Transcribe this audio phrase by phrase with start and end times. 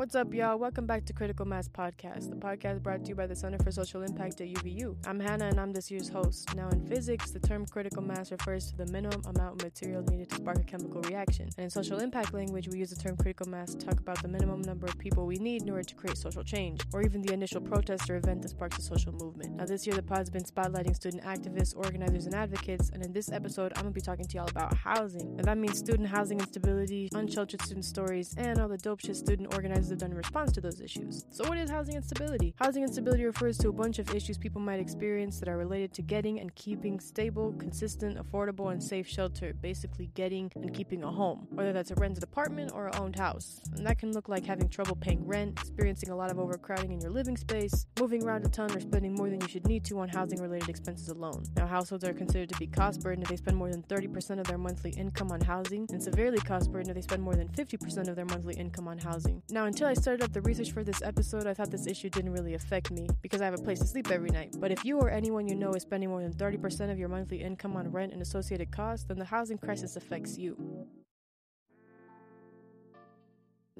[0.00, 0.58] What's up, y'all?
[0.58, 3.70] Welcome back to Critical Mass Podcast, the podcast brought to you by the Center for
[3.70, 4.96] Social Impact at UVU.
[5.06, 6.56] I'm Hannah and I'm this year's host.
[6.56, 10.30] Now, in physics, the term critical mass refers to the minimum amount of material needed
[10.30, 11.50] to spark a chemical reaction.
[11.58, 14.28] And in social impact language, we use the term critical mass to talk about the
[14.28, 17.34] minimum number of people we need in order to create social change, or even the
[17.34, 19.56] initial protest or event that sparks a social movement.
[19.56, 23.30] Now, this year, the pod's been spotlighting student activists, organizers, and advocates, and in this
[23.30, 25.34] episode, I'm gonna be talking to y'all about housing.
[25.36, 29.52] And that means student housing instability, unsheltered student stories, and all the dope shit student
[29.52, 31.24] organizers have done in response to those issues.
[31.30, 32.54] So, what is housing instability?
[32.58, 36.02] Housing instability refers to a bunch of issues people might experience that are related to
[36.02, 41.46] getting and keeping stable, consistent, affordable, and safe shelter, basically getting and keeping a home,
[41.50, 43.60] whether that's a rented apartment or a owned house.
[43.76, 47.00] And that can look like having trouble paying rent, experiencing a lot of overcrowding in
[47.00, 49.98] your living space, moving around a ton, or spending more than you should need to
[49.98, 51.44] on housing related expenses alone.
[51.56, 54.46] Now, households are considered to be cost burdened if they spend more than 30% of
[54.46, 58.08] their monthly income on housing, and severely cost burdened if they spend more than 50%
[58.08, 59.42] of their monthly income on housing.
[59.50, 62.32] Now, until I started up the research for this episode, I thought this issue didn't
[62.32, 64.54] really affect me because I have a place to sleep every night.
[64.58, 67.40] But if you or anyone you know is spending more than 30% of your monthly
[67.40, 70.86] income on rent and associated costs, then the housing crisis affects you.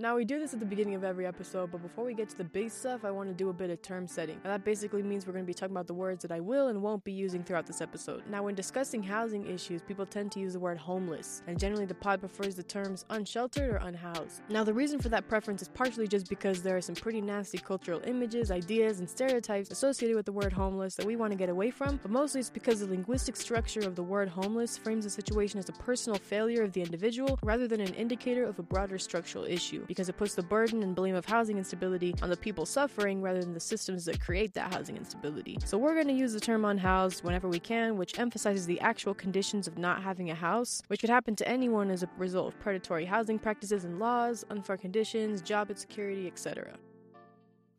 [0.00, 2.38] Now, we do this at the beginning of every episode, but before we get to
[2.38, 4.40] the big stuff, I want to do a bit of term setting.
[4.42, 6.68] Now, that basically means we're going to be talking about the words that I will
[6.68, 8.22] and won't be using throughout this episode.
[8.26, 11.92] Now, when discussing housing issues, people tend to use the word homeless, and generally the
[11.92, 14.40] pod prefers the terms unsheltered or unhoused.
[14.48, 17.58] Now, the reason for that preference is partially just because there are some pretty nasty
[17.58, 21.50] cultural images, ideas, and stereotypes associated with the word homeless that we want to get
[21.50, 25.10] away from, but mostly it's because the linguistic structure of the word homeless frames the
[25.10, 28.98] situation as a personal failure of the individual rather than an indicator of a broader
[28.98, 32.64] structural issue because it puts the burden and blame of housing instability on the people
[32.64, 35.58] suffering rather than the systems that create that housing instability.
[35.64, 39.14] So we're going to use the term unhoused whenever we can, which emphasizes the actual
[39.14, 42.60] conditions of not having a house, which could happen to anyone as a result of
[42.60, 46.78] predatory housing practices and laws, unfair conditions, job insecurity, etc.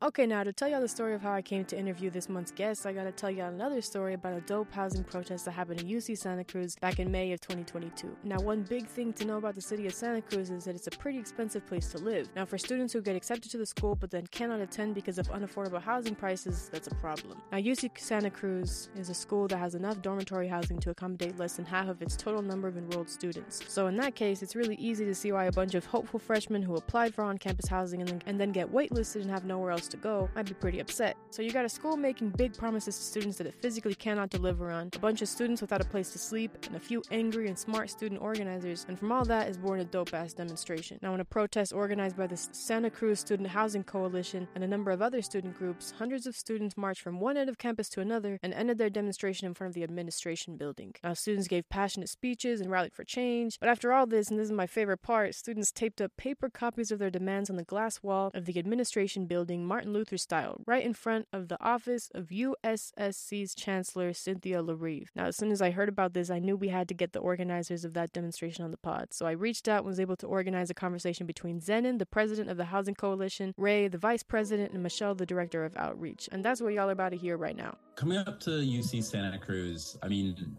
[0.04, 2.52] Okay, now to tell y'all the story of how I came to interview this month's
[2.52, 5.88] guest, I gotta tell y'all another story about a dope housing protest that happened in
[5.88, 8.18] UC Santa Cruz back in May of 2022.
[8.24, 10.88] Now, one big thing to know about the city of Santa Cruz is that it's
[10.88, 12.28] a pretty expensive place to live.
[12.36, 15.28] Now, for students who get accepted to the school but then cannot attend because of
[15.28, 17.40] unaffordable housing prices, that's a problem.
[17.52, 21.58] Now, UC Santa Cruz is a school that has enough dormitory housing to accommodate less
[21.58, 23.62] than half of its total number of enrolled students.
[23.68, 26.64] So, in that case, it's really easy to see why a bunch of hopeful freshmen
[26.64, 29.70] who applied for on campus housing and then, and then get waitlisted and have nowhere
[29.70, 31.16] else to go might be pretty upset.
[31.30, 34.72] So you got a school making big promises to students that it physically cannot deliver
[34.72, 37.58] on, a bunch of students without a place to sleep, and a few angry and
[37.58, 41.00] smart student organizers, and from all that is born a dope ass demonstration.
[41.02, 44.92] Now, in a protest organized by the Santa Cruz Student Housing Coalition and a number
[44.92, 48.40] of other student groups, hundreds of students marched from one end of campus to another
[48.42, 50.94] and ended their demonstration in front of the administration building.
[51.04, 54.46] Now, students gave passionate speeches and rallied for change, but after all this, and this
[54.46, 58.02] is my favorite part, students taped up paper copies of their demands on the glass
[58.04, 62.28] wall of the administration building, Martin Luther style, right in front of the office of
[62.28, 65.08] UCSC's Chancellor Cynthia Larive.
[65.16, 67.20] Now, as soon as I heard about this, I knew we had to get the
[67.20, 69.08] organizers of that demonstration on the pod.
[69.10, 72.52] So I reached out and was able to organize a conversation between Zenon, the president
[72.52, 76.30] of the Housing Coalition, Ray, the vice president, and Michelle, the director of outreach.
[76.32, 77.76] And that's what y'all are about to hear right now.
[77.96, 80.56] Coming up to UC Santa Cruz, I mean,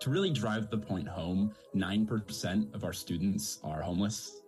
[0.00, 4.40] to really drive the point home, 9% of our students are homeless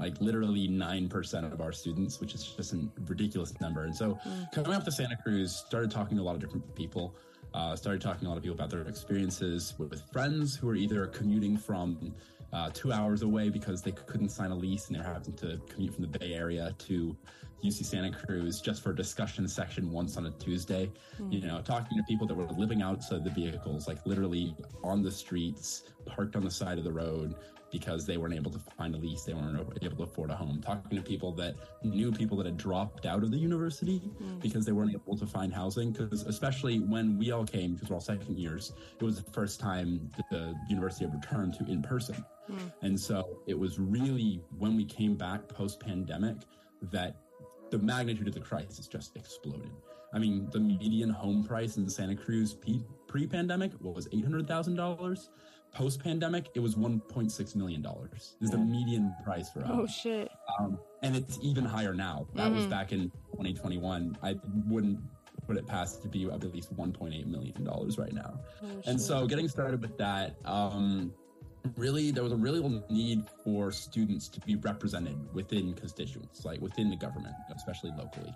[0.00, 3.84] like literally 9% of our students, which is just a ridiculous number.
[3.84, 4.52] And so mm.
[4.52, 7.14] coming up to Santa Cruz, started talking to a lot of different people,
[7.52, 10.68] uh, started talking to a lot of people about their experiences with, with friends who
[10.70, 12.14] are either commuting from
[12.52, 15.94] uh, two hours away because they couldn't sign a lease and they're having to commute
[15.94, 17.16] from the Bay Area to
[17.62, 20.90] UC Santa Cruz just for a discussion section once on a Tuesday.
[21.20, 21.32] Mm.
[21.32, 25.10] You know, talking to people that were living outside the vehicles, like literally on the
[25.10, 27.34] streets, parked on the side of the road,
[27.70, 30.60] because they weren't able to find a lease, they weren't able to afford a home.
[30.64, 34.40] Talking to people that knew people that had dropped out of the university mm.
[34.40, 35.92] because they weren't able to find housing.
[35.92, 39.60] Because especially when we all came, because we're all second years, it was the first
[39.60, 42.24] time the university had returned to in person.
[42.50, 42.72] Mm.
[42.82, 46.36] And so it was really when we came back post pandemic
[46.90, 47.16] that
[47.70, 49.70] the magnitude of the crisis just exploded.
[50.12, 52.56] I mean, the median home price in Santa Cruz
[53.06, 55.28] pre pandemic was $800,000
[55.72, 57.86] post pandemic, it was $1.6 million
[58.40, 60.30] is the median price for a Oh, shit.
[60.58, 62.26] Um, and it's even higher now.
[62.34, 62.56] That mm-hmm.
[62.56, 64.18] was back in 2021.
[64.22, 64.36] I
[64.66, 65.00] wouldn't
[65.46, 68.40] put it past to be up at least 1.8 million dollars right now.
[68.62, 71.12] Oh, and so getting started with that, um,
[71.76, 76.90] really there was a really need for students to be represented within constituents, like within
[76.90, 78.34] the government, especially locally,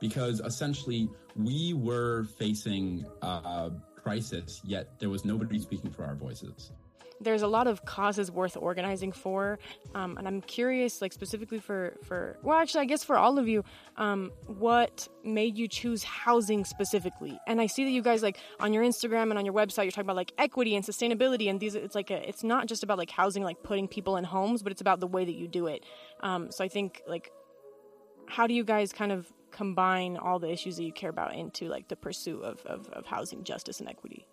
[0.00, 3.70] because essentially we were facing uh,
[4.06, 6.70] crisis, yet there was nobody speaking for our voices.
[7.20, 9.58] there's a lot of causes worth organizing for,
[9.94, 13.48] um, and I'm curious, like specifically for for well, actually, I guess for all of
[13.48, 13.64] you,
[13.96, 17.38] um, what made you choose housing specifically?
[17.46, 19.92] And I see that you guys like on your Instagram and on your website, you're
[19.92, 22.98] talking about like equity and sustainability, and these it's like a, it's not just about
[22.98, 25.66] like housing, like putting people in homes, but it's about the way that you do
[25.66, 25.84] it.
[26.20, 27.30] Um, so I think like,
[28.28, 31.68] how do you guys kind of combine all the issues that you care about into
[31.68, 34.26] like the pursuit of, of, of housing justice and equity?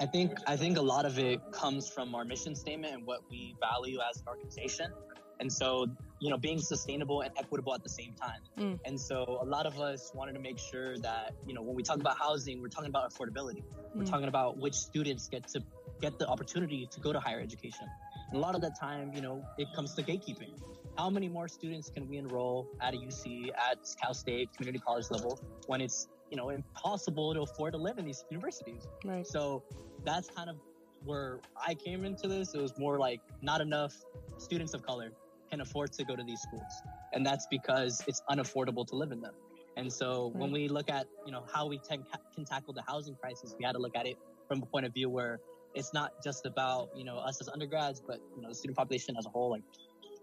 [0.00, 3.20] I think I think a lot of it comes from our mission statement and what
[3.30, 4.90] we value as an organization.
[5.38, 5.86] And so,
[6.18, 8.40] you know, being sustainable and equitable at the same time.
[8.58, 8.78] Mm.
[8.86, 11.82] And so a lot of us wanted to make sure that, you know, when we
[11.82, 13.62] talk about housing, we're talking about affordability.
[13.94, 14.10] We're mm.
[14.10, 15.62] talking about which students get to
[16.00, 17.86] get the opportunity to go to higher education.
[18.30, 20.52] And a lot of the time, you know, it comes to gatekeeping.
[20.96, 25.10] How many more students can we enroll at a UC, at Cal State, community college
[25.10, 28.88] level when it's, you know, impossible to afford to live in these universities?
[29.04, 29.26] Right.
[29.26, 29.62] So
[30.04, 30.56] that's kind of
[31.04, 32.54] where I came into this.
[32.54, 33.94] It was more like not enough
[34.38, 35.12] students of color
[35.50, 36.82] can afford to go to these schools.
[37.12, 39.34] And that's because it's unaffordable to live in them.
[39.76, 42.04] And so when we look at, you know, how we can
[42.46, 44.16] tackle the housing crisis, we had to look at it
[44.48, 45.40] from a point of view where
[45.74, 49.14] it's not just about, you know, us as undergrads, but, you know, the student population
[49.18, 49.62] as a whole, like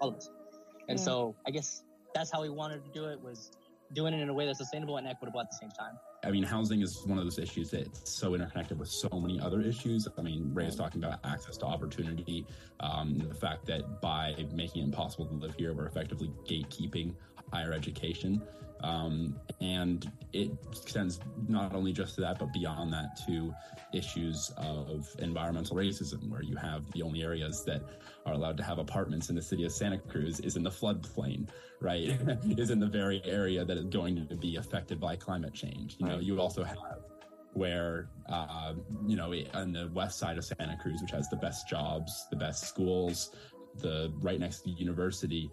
[0.02, 0.30] all of us.
[0.90, 1.06] And yeah.
[1.06, 1.84] so I guess
[2.14, 3.52] that's how we wanted to do it was
[3.94, 5.94] doing it in a way that's sustainable and equitable at the same time.
[6.24, 9.62] I mean, housing is one of those issues that's so interconnected with so many other
[9.62, 10.08] issues.
[10.18, 12.46] I mean, Ray is talking about access to opportunity,
[12.80, 17.14] um, the fact that by making it impossible to live here, we're effectively gatekeeping
[17.52, 18.42] higher education.
[18.84, 23.54] Um, and it extends not only just to that, but beyond that to
[23.94, 27.82] issues of environmental racism, where you have the only areas that
[28.26, 31.48] are allowed to have apartments in the city of Santa Cruz is in the floodplain,
[31.80, 32.10] right?
[32.58, 35.96] is in the very area that is going to be affected by climate change.
[36.00, 36.78] You know, you also have
[37.54, 38.74] where uh,
[39.08, 42.36] you know on the west side of Santa Cruz, which has the best jobs, the
[42.36, 43.32] best schools,
[43.78, 45.52] the right next to the university,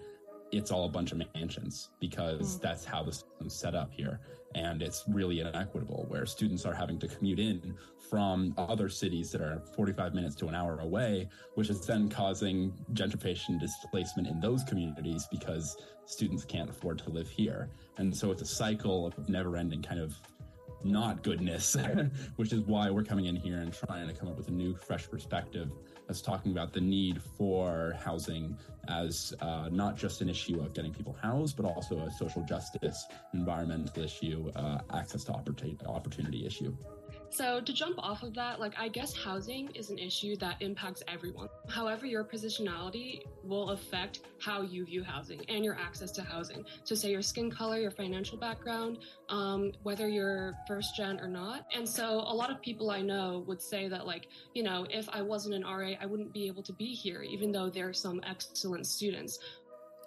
[0.53, 2.61] it's all a bunch of mansions because mm.
[2.61, 4.21] that's how the system's set up here.
[4.55, 7.77] And it's really inequitable where students are having to commute in
[8.11, 12.73] from other cities that are 45 minutes to an hour away, which is then causing
[12.93, 15.77] gentrification displacement in those communities because
[16.07, 17.71] students can't afford to live here.
[17.99, 20.19] And so it's a cycle of never ending kind of
[20.83, 21.77] not goodness,
[22.37, 24.75] which is why we're coming in here and trying to come up with a new,
[24.75, 25.71] fresh perspective
[26.11, 28.59] as talking about the need for housing
[28.89, 33.07] as uh, not just an issue of getting people housed, but also a social justice,
[33.33, 36.77] environmental issue, uh, access to opportunity, opportunity issue.
[37.31, 41.03] So, to jump off of that, like, I guess housing is an issue that impacts
[41.07, 41.49] everyone.
[41.69, 46.65] However, your positionality will affect how you view housing and your access to housing.
[46.85, 48.99] So, say your skin color, your financial background,
[49.29, 51.67] um, whether you're first gen or not.
[51.75, 55.09] And so, a lot of people I know would say that, like, you know, if
[55.11, 57.93] I wasn't an RA, I wouldn't be able to be here, even though there are
[57.93, 59.39] some excellent students.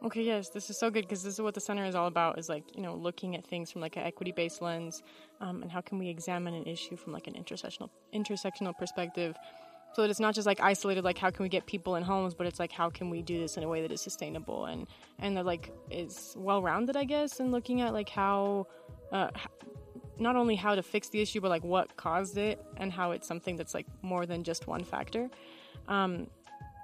[0.04, 2.38] Okay, yes, this is so good because this is what the center is all about
[2.38, 5.02] is like, you know, looking at things from like an equity based lens
[5.40, 9.38] um, and how can we examine an issue from like an intersectional intersectional perspective.
[9.94, 12.34] So that it's not just like isolated like how can we get people in homes
[12.34, 14.88] but it's like how can we do this in a way that is sustainable and
[15.20, 18.66] and that like is well rounded i guess and looking at like how
[19.12, 19.30] uh,
[20.20, 23.28] not only how to fix the issue but like what caused it and how it's
[23.28, 25.30] something that's like more than just one factor.
[25.88, 26.28] Um,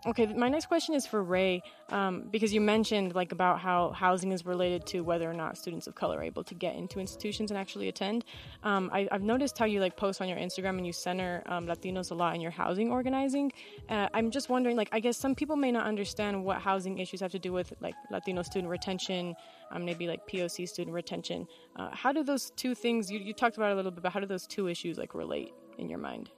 [0.05, 4.31] Okay, my next question is for Ray, um, because you mentioned like about how housing
[4.31, 7.51] is related to whether or not students of color are able to get into institutions
[7.51, 8.23] and actually attend.
[8.63, 11.67] Um, I, have noticed how you like post on your Instagram and you center um,
[11.67, 13.51] Latinos a lot in your housing organizing.
[13.89, 17.19] Uh, I'm just wondering, like, I guess some people may not understand what housing issues
[17.19, 19.35] have to do with like Latino student retention,
[19.71, 21.45] um, maybe like POC student retention.
[21.75, 24.21] Uh, how do those two things you, you talked about a little bit, but how
[24.21, 26.29] do those two issues like relate in your mind?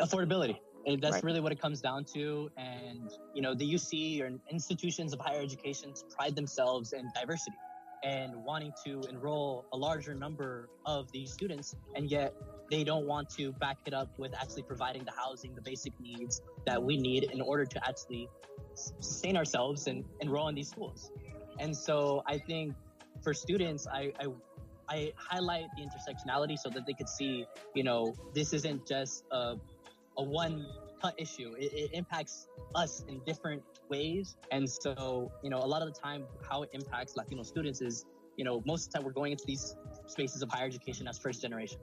[0.00, 1.24] Affordability and that's right.
[1.24, 2.50] really what it comes down to.
[2.56, 7.56] And, you know, the UC or institutions of higher education pride themselves in diversity
[8.02, 11.74] and wanting to enroll a larger number of these students.
[11.94, 12.34] And yet
[12.70, 16.40] they don't want to back it up with actually providing the housing, the basic needs
[16.66, 18.28] that we need in order to actually
[18.74, 21.10] sustain ourselves and enroll in these schools.
[21.58, 22.74] And so I think
[23.22, 24.28] for students, I, I
[24.90, 29.54] I highlight the intersectionality so that they could see, you know, this isn't just a
[30.18, 30.66] a one
[31.00, 31.54] cut issue.
[31.58, 34.36] It, it, impacts us in different ways.
[34.50, 38.04] And so, you know, a lot of the time, how it impacts Latino students is,
[38.36, 39.76] you know, most of the time we're going into these
[40.06, 41.78] spaces of higher education as first generation.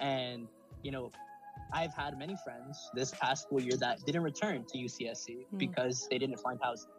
[0.00, 0.48] And,
[0.82, 1.10] you know,
[1.72, 5.58] I've had many friends this past school year that didn't return to UCSC mm.
[5.58, 6.90] because they didn't find housing.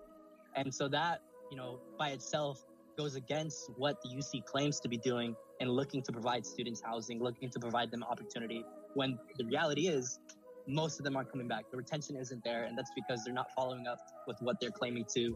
[0.55, 1.21] And so that,
[1.51, 2.65] you know, by itself
[2.97, 7.21] goes against what the UC claims to be doing and looking to provide students housing,
[7.21, 8.63] looking to provide them opportunity
[8.95, 10.19] when the reality is
[10.67, 11.65] most of them aren't coming back.
[11.71, 15.05] The retention isn't there, and that's because they're not following up with what they're claiming
[15.15, 15.35] to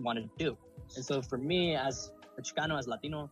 [0.00, 0.56] want to do.
[0.96, 3.30] And so for me, as a Chicano, as Latino,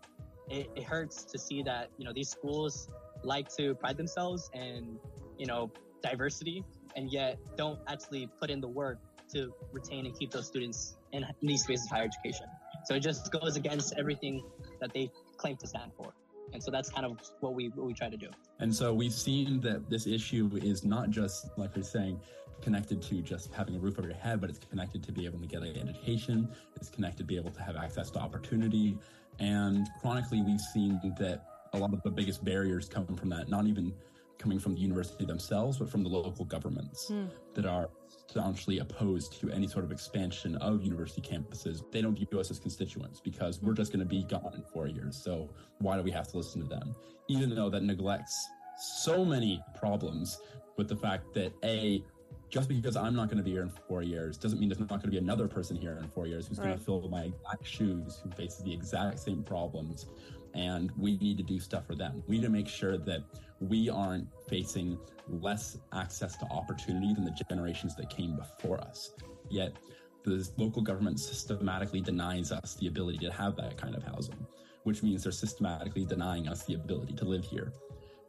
[0.49, 2.89] it, it hurts to see that you know these schools
[3.23, 4.99] like to pride themselves in
[5.39, 5.71] you know
[6.03, 6.65] diversity,
[6.97, 8.99] and yet don't actually put in the work
[9.35, 12.47] to retain and keep those students in these spaces of higher education.
[12.85, 14.43] So it just goes against everything
[14.81, 16.13] that they claim to stand for.
[16.53, 18.29] And so that's kind of what we what we try to do.
[18.59, 22.21] And so we've seen that this issue is not just like we're saying
[22.61, 25.39] connected to just having a roof over your head, but it's connected to be able
[25.41, 26.49] to get an education.
[26.77, 28.97] It's connected to be able to have access to opportunity.
[29.41, 33.67] And chronically, we've seen that a lot of the biggest barriers come from that, not
[33.67, 33.93] even
[34.39, 37.31] coming from the university themselves, but from the local governments mm.
[37.55, 41.83] that are staunchly opposed to any sort of expansion of university campuses.
[41.93, 44.89] They don't view us as constituents because we're just going to be gone in four
[44.89, 45.17] years.
[45.17, 46.95] So why do we have to listen to them?
[47.29, 48.49] Even though that neglects
[48.79, 50.41] so many problems
[50.77, 52.03] with the fact that A,
[52.49, 54.89] just because I'm not going to be here in four years doesn't mean there's not
[54.89, 56.67] going to be another person here in four years who's right.
[56.67, 60.07] going to fill my exact shoes, who faces the exact same problems.
[60.55, 62.23] And we need to do stuff for them.
[62.27, 63.23] We need to make sure that
[63.61, 69.13] we aren't facing less access to opportunity than the generations that came before us.
[69.51, 69.77] Yet
[70.25, 74.47] the local government systematically denies us the ability to have that kind of housing,
[74.85, 77.73] which means they're systematically denying us the ability to live here.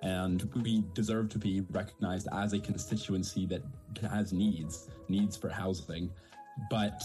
[0.01, 3.63] And we deserve to be recognized as a constituency that
[4.09, 6.11] has needs, needs for housing,
[6.69, 7.01] but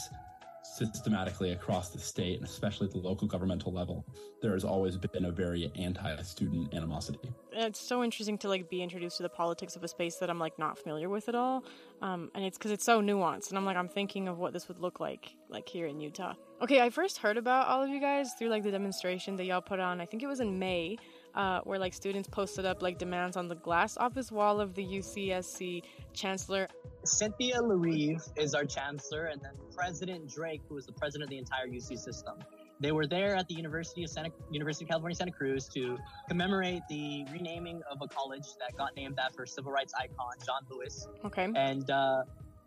[0.77, 4.05] systematically across the state, and especially at the local governmental level,
[4.41, 7.19] there has always been a very anti-student animosity.
[7.53, 10.39] It's so interesting to like be introduced to the politics of a space that I'm
[10.39, 11.65] like not familiar with at all,
[12.03, 13.49] um, and it's because it's so nuanced.
[13.49, 16.35] And I'm like I'm thinking of what this would look like like here in Utah.
[16.61, 19.61] Okay, I first heard about all of you guys through like the demonstration that y'all
[19.61, 20.01] put on.
[20.01, 20.99] I think it was in May
[21.39, 24.85] uh, where like students posted up like demands on the glass office wall of the
[24.85, 26.69] UCSC chancellor.
[27.05, 31.39] Cynthia Larive is our chancellor, and then President Drake, who is the president of the
[31.39, 32.35] entire UC system.
[32.81, 35.97] They were there at the University of Santa, University of California, Santa Cruz to
[36.29, 41.09] commemorate the renaming of a college that got named after civil rights icon John Lewis.
[41.25, 41.49] Okay.
[41.55, 42.23] And uh,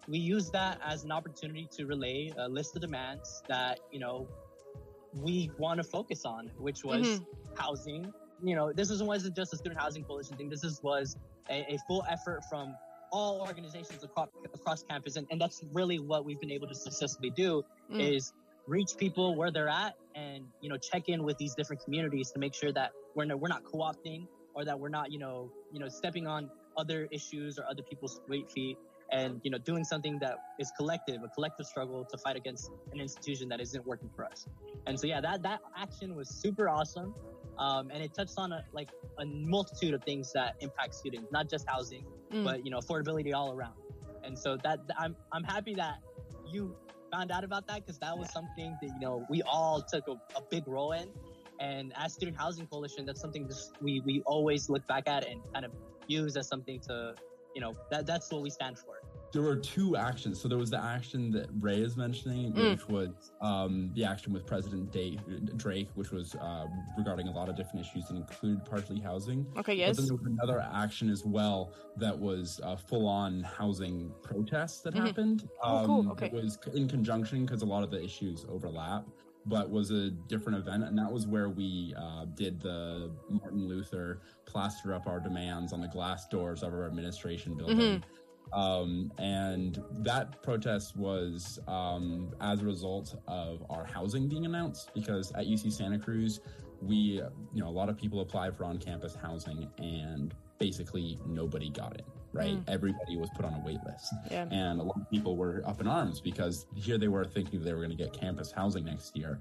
[0.07, 4.27] we used that as an opportunity to relay a list of demands that you know
[5.13, 7.55] we want to focus on, which was mm-hmm.
[7.55, 8.11] housing,
[8.43, 10.49] you know, this wasn't just a student housing coalition thing.
[10.49, 11.17] This is, was
[11.49, 12.75] a, a full effort from
[13.11, 15.15] all organizations across, across campus.
[15.15, 18.15] And, and that's really what we've been able to successfully do mm.
[18.15, 18.33] is
[18.67, 22.39] reach people where they're at and, you know, check in with these different communities to
[22.39, 25.79] make sure that we're, no, we're not co-opting or that we're not, you know, you
[25.79, 28.77] know, stepping on other issues or other people's weight feet
[29.11, 32.99] and you know doing something that is collective a collective struggle to fight against an
[32.99, 34.47] institution that isn't working for us
[34.87, 37.13] and so yeah that that action was super awesome
[37.57, 38.89] um, and it touched on a, like
[39.19, 42.43] a multitude of things that impact students, not just housing, mm.
[42.43, 43.73] but you know affordability all around.
[44.23, 45.99] And so that I'm I'm happy that
[46.47, 46.75] you
[47.11, 48.33] found out about that because that was yeah.
[48.33, 51.09] something that you know we all took a, a, big role in.
[51.59, 55.41] And as Student Housing Coalition, that's something just we we always look back at and
[55.53, 55.71] kind of
[56.07, 57.15] use as something to
[57.55, 59.01] you know that that's what we stand for
[59.31, 60.41] there were two actions.
[60.41, 62.71] So there was the action that Ray is mentioning, mm.
[62.71, 64.91] which was um, the action with President
[65.57, 66.65] Drake, which was uh,
[66.97, 69.45] regarding a lot of different issues and included partially housing.
[69.57, 69.95] Okay, yes.
[69.95, 74.93] But then there was another action as well that was uh, full-on housing protests that
[74.93, 75.05] mm-hmm.
[75.05, 75.49] happened.
[75.63, 75.99] Um, oh, cool.
[76.01, 76.25] Um, okay.
[76.27, 79.05] It was in conjunction because a lot of the issues overlap
[79.45, 84.21] but was a different event and that was where we uh, did the martin luther
[84.45, 88.03] plaster up our demands on the glass doors of our administration building mm-hmm.
[88.53, 95.31] Um, and that protest was um, as a result of our housing being announced because
[95.33, 96.41] at UC Santa Cruz,
[96.81, 96.95] we,
[97.53, 101.95] you know, a lot of people applied for on campus housing and basically nobody got
[101.95, 102.53] it right?
[102.53, 102.63] Mm.
[102.67, 104.13] Everybody was put on a wait list.
[104.29, 104.45] Yeah.
[104.51, 107.73] And a lot of people were up in arms because here they were thinking they
[107.73, 109.39] were going to get campus housing next year,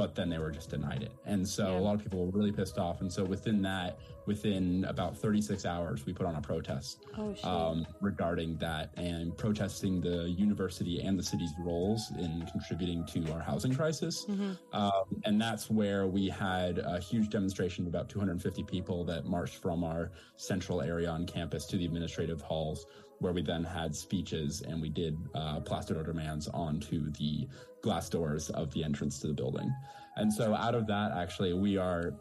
[0.00, 1.12] but then they were just denied it.
[1.26, 1.78] And so yeah.
[1.78, 3.02] a lot of people were really pissed off.
[3.02, 7.86] And so within that, within about 36 hours, we put on a protest oh, um,
[8.00, 13.74] regarding that and protesting the university and the city's roles in contributing to our housing
[13.74, 14.24] crisis.
[14.24, 14.52] Mm-hmm.
[14.72, 19.56] Um, and that's where we had a huge demonstration of about 250 people that marched
[19.56, 22.86] from our central area on campus to the administrative halls
[23.20, 27.46] where we then had speeches and we did uh, plaster demands onto the
[27.82, 29.72] glass doors of the entrance to the building.
[30.16, 32.14] And so out of that, actually, we are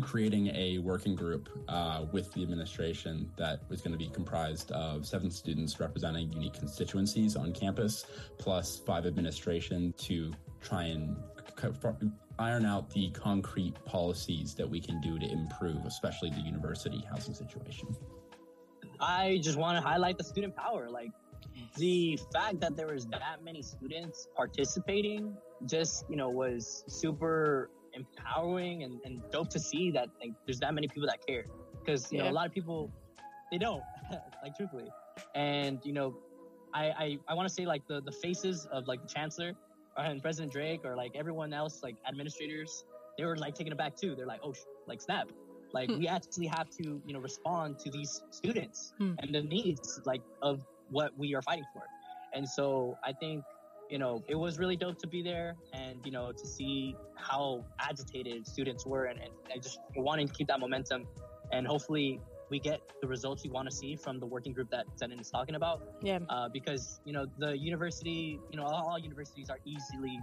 [0.00, 5.06] creating a working group uh, with the administration that was going to be comprised of
[5.06, 8.04] seven students representing unique constituencies on campus,
[8.38, 11.16] plus five administration to try and
[12.38, 17.34] iron out the concrete policies that we can do to improve, especially the university housing
[17.34, 17.88] situation.
[19.00, 20.88] I just want to highlight the student power.
[20.88, 21.10] Like
[21.76, 25.36] the fact that there was that many students participating
[25.66, 30.74] just, you know, was super empowering and, and dope to see that like, there's that
[30.74, 31.44] many people that care.
[31.84, 32.24] Because, you yeah.
[32.24, 32.90] know, a lot of people,
[33.50, 33.82] they don't,
[34.42, 34.88] like truthfully.
[35.34, 36.16] And, you know,
[36.74, 39.52] I, I, I want to say like the, the faces of like the chancellor
[39.96, 42.84] and President Drake or like everyone else, like administrators,
[43.16, 44.14] they were like taken aback too.
[44.14, 44.54] They're like, oh,
[44.86, 45.28] like snap.
[45.76, 45.98] Like hmm.
[45.98, 49.12] we actually have to, you know, respond to these students hmm.
[49.18, 51.82] and the needs like of what we are fighting for.
[52.32, 53.44] And so I think,
[53.90, 57.66] you know, it was really dope to be there and, you know, to see how
[57.78, 61.06] agitated students were and, and, and just wanting to keep that momentum.
[61.52, 64.86] And hopefully we get the results we want to see from the working group that
[64.98, 65.82] Zenon is talking about.
[66.02, 66.20] Yeah.
[66.30, 70.18] Uh, because, you know, the university, you know, all, all universities are easily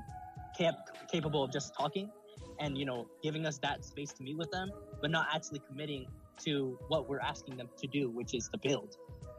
[0.57, 2.10] cap- capable of just talking
[2.63, 6.05] and, you know, giving us that space to meet with them, but not actually committing
[6.46, 8.96] to what we're asking them to do, which is to build.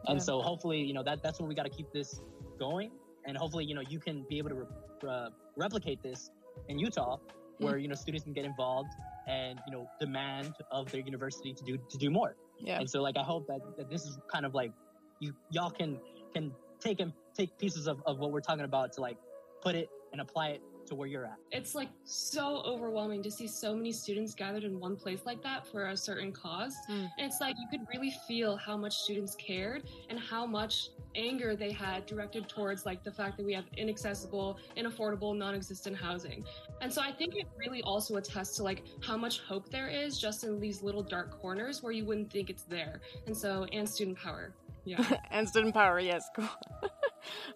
[0.07, 0.23] And yeah.
[0.23, 2.21] so hopefully, you know, that that's what we got to keep this
[2.59, 2.91] going.
[3.25, 6.29] And hopefully, you know, you can be able to re- uh, replicate this
[6.69, 7.17] in Utah,
[7.57, 8.91] where you know students can get involved
[9.27, 12.35] and you know demand of their university to do to do more.
[12.59, 12.79] Yeah.
[12.79, 14.71] And so, like, I hope that, that this is kind of like
[15.19, 15.97] you y'all can
[16.33, 19.17] can take and take pieces of, of what we're talking about to like
[19.63, 21.37] put it and apply it to where you're at.
[21.51, 25.65] It's like so overwhelming to see so many students gathered in one place like that
[25.67, 26.75] for a certain cause.
[26.89, 27.09] Mm.
[27.17, 31.55] And it's like you could really feel how much students cared and how much anger
[31.55, 36.45] they had directed towards like the fact that we have inaccessible, inaffordable, non-existent housing.
[36.81, 40.19] And so I think it really also attests to like how much hope there is
[40.19, 43.01] just in these little dark corners where you wouldn't think it's there.
[43.27, 44.53] And so and student power.
[44.85, 45.17] Yeah.
[45.31, 46.49] and student power, yes, cool.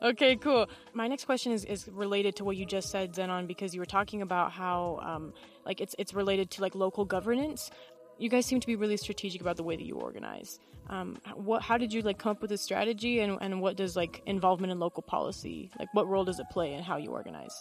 [0.02, 0.68] okay, cool.
[0.94, 3.86] My next question is, is related to what you just said, Zenon, because you were
[3.86, 5.34] talking about how um,
[5.66, 7.72] like it's it's related to like local governance.
[8.18, 10.60] You guys seem to be really strategic about the way that you organize.
[10.90, 13.96] Um, what how did you like come up with this strategy, and and what does
[13.96, 17.54] like involvement in local policy like what role does it play in how you organize?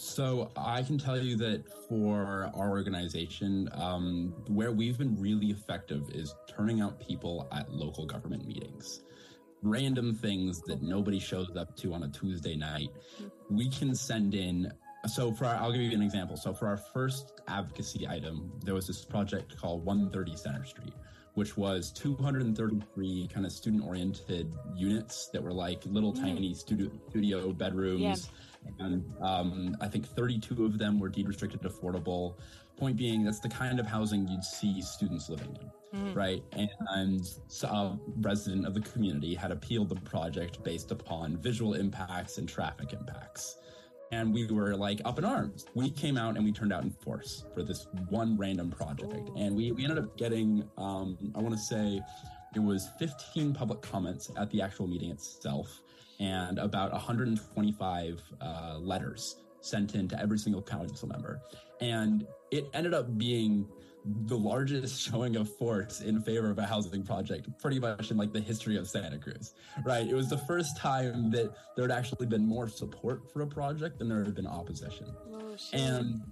[0.00, 6.08] So I can tell you that for our organization, um, where we've been really effective
[6.14, 9.02] is turning out people at local government meetings
[9.62, 12.88] random things that nobody shows up to on a Tuesday night,
[13.48, 14.72] we can send in.
[15.06, 16.36] So for our, I'll give you an example.
[16.36, 20.94] So for our first advocacy item, there was this project called 130 Center Street,
[21.34, 26.20] which was 233 kind of student oriented units that were like little mm.
[26.20, 28.00] tiny studio studio bedrooms.
[28.02, 28.86] Yeah.
[28.86, 32.34] And um, I think 32 of them were deed restricted affordable.
[32.80, 36.14] Point being, that's the kind of housing you'd see students living in mm.
[36.14, 36.42] right?
[36.52, 37.20] And
[37.64, 42.92] a resident of the community had appealed the project based upon visual impacts and traffic
[42.92, 43.56] impacts.
[44.12, 45.66] And we were like up in arms.
[45.74, 49.28] We came out and we turned out in force for this one random project.
[49.28, 49.34] Ooh.
[49.36, 52.00] And we, we ended up getting, um, I want to say,
[52.54, 55.82] it was 15 public comments at the actual meeting itself
[56.18, 61.40] and about 125 uh, letters sent in to every single council member.
[61.80, 63.68] And it ended up being
[64.04, 68.32] the largest showing of force in favor of a housing project pretty much in like
[68.32, 70.06] the history of Santa Cruz, right?
[70.06, 73.98] It was the first time that there had actually been more support for a project
[73.98, 75.06] than there had been opposition.
[75.32, 76.22] Oh, and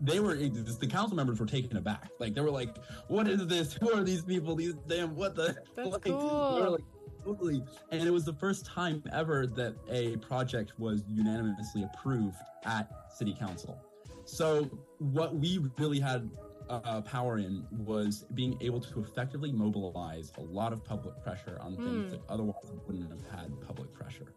[0.00, 2.10] they were the council members were taken aback.
[2.18, 2.76] Like they were like,
[3.08, 3.74] "What is this?
[3.74, 4.56] Who are these people?
[4.56, 6.72] These damn what the?" That's like, cool.
[6.72, 6.80] Like,
[7.24, 7.62] totally.
[7.90, 13.34] And it was the first time ever that a project was unanimously approved at city
[13.38, 13.78] council.
[14.24, 14.64] So
[14.98, 16.30] what we really had
[16.70, 21.76] uh, power in was being able to effectively mobilize a lot of public pressure on
[21.76, 22.10] things mm.
[22.10, 24.32] that otherwise wouldn't have had public pressure.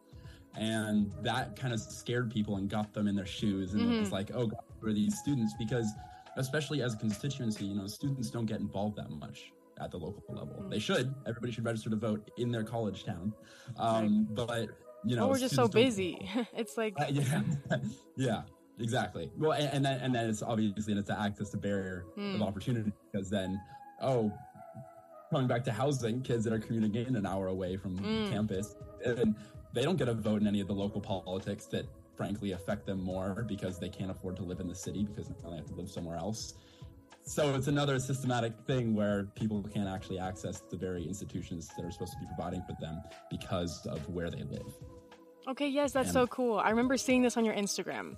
[0.55, 3.73] And that kind of scared people and got them in their shoes.
[3.73, 3.93] And mm-hmm.
[3.93, 5.53] it was like, oh, God, who are these students?
[5.57, 5.87] Because,
[6.35, 10.23] especially as a constituency, you know, students don't get involved that much at the local
[10.29, 10.65] level.
[10.69, 11.13] They should.
[11.27, 13.33] Everybody should register to vote in their college town.
[13.77, 14.27] Um.
[14.31, 14.69] But,
[15.05, 16.29] you know, oh, we're just so busy.
[16.55, 17.41] it's like, uh, yeah,
[18.15, 18.41] yeah.
[18.79, 19.31] Exactly.
[19.37, 22.35] Well, and, and then and then it's obviously and it's to access to barrier mm.
[22.35, 23.59] of opportunity because then
[24.01, 24.31] oh,
[25.31, 28.29] coming back to housing, kids that are commuting in an hour away from mm.
[28.31, 29.35] campus, and
[29.73, 31.85] they don't get a vote in any of the local politics that
[32.15, 35.51] frankly affect them more because they can't afford to live in the city because now
[35.51, 36.55] they have to live somewhere else.
[37.27, 41.91] So it's another systematic thing where people can't actually access the very institutions that are
[41.91, 44.73] supposed to be providing for them because of where they live.
[45.45, 46.57] Okay, yes, that's and, so cool.
[46.57, 48.15] I remember seeing this on your Instagram.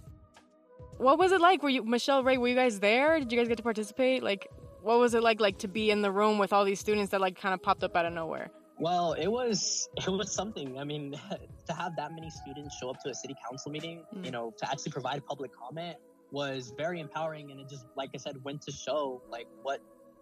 [0.98, 1.63] What was it like?
[1.63, 2.38] Were you Michelle Ray?
[2.38, 3.17] Were you guys there?
[3.17, 4.22] Did you guys get to participate?
[4.22, 4.48] Like,
[4.84, 5.41] what was it like?
[5.41, 7.84] Like to be in the room with all these students that like kind of popped
[7.84, 8.52] up out of nowhere.
[8.78, 10.78] Well, it was it was something.
[10.78, 11.19] I mean,
[11.67, 14.24] to have that many students show up to a city council meeting, mm.
[14.24, 15.98] you know, to actually provide public comment
[16.31, 19.81] was very empowering, and it just, like I said, went to show like what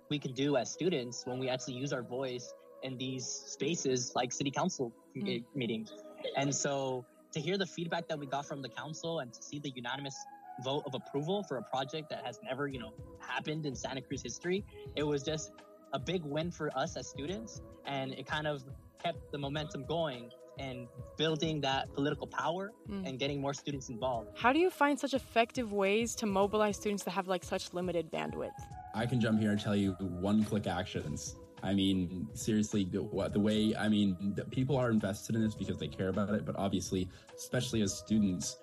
[0.10, 4.32] we can do as students when we actually use our voice in these spaces like
[4.32, 5.44] city council mm.
[5.54, 5.92] meetings.
[6.36, 9.60] And so to hear the feedback that we got from the council and to see
[9.60, 10.16] the unanimous
[10.64, 14.22] vote of approval for a project that has never, you know, happened in Santa Cruz
[14.22, 14.64] history,
[14.96, 15.52] it was just
[15.94, 17.62] a big win for us as students.
[17.86, 18.64] And it kind of
[19.04, 23.08] kept the momentum going and building that political power mm.
[23.08, 24.30] and getting more students involved.
[24.36, 28.12] How do you find such effective ways to mobilize students that have like such limited
[28.12, 28.52] bandwidth?
[28.94, 31.36] I can jump here and tell you one click actions.
[31.64, 35.78] I mean, seriously, the, what, the way, I mean, people are invested in this because
[35.78, 38.58] they care about it, but obviously, especially as students,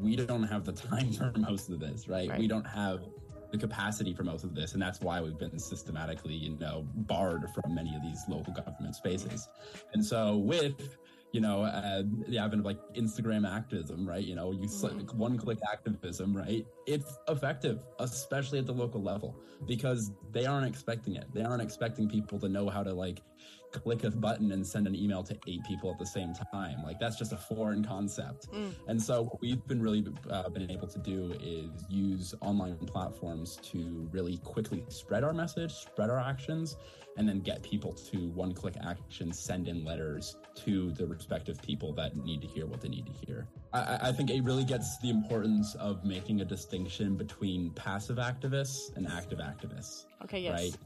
[0.00, 2.28] we don't have the time for most of this, right?
[2.28, 2.38] right?
[2.38, 3.00] We don't have
[3.50, 7.48] the capacity for most of this, and that's why we've been systematically, you know, barred
[7.54, 9.48] from many of these local government spaces.
[9.92, 10.96] And so, with
[11.34, 14.24] you know, uh, the advent of like Instagram activism, right?
[14.24, 15.18] You know, you mm-hmm.
[15.18, 16.64] one click activism, right?
[16.86, 19.34] It's effective, especially at the local level,
[19.66, 21.26] because they aren't expecting it.
[21.34, 23.20] They aren't expecting people to know how to like
[23.72, 26.76] click a button and send an email to eight people at the same time.
[26.84, 28.46] Like that's just a foreign concept.
[28.52, 28.72] Mm.
[28.86, 33.58] And so what we've been really uh, been able to do is use online platforms
[33.72, 36.76] to really quickly spread our message, spread our actions,
[37.16, 41.92] and then get people to one click action, send in letters to the respective people
[41.94, 43.46] that need to hear what they need to hear.
[43.72, 48.96] I, I, think it really gets the importance of making a distinction between passive activists
[48.96, 50.04] and active activists.
[50.22, 50.60] Okay, yes.
[50.60, 50.76] Right?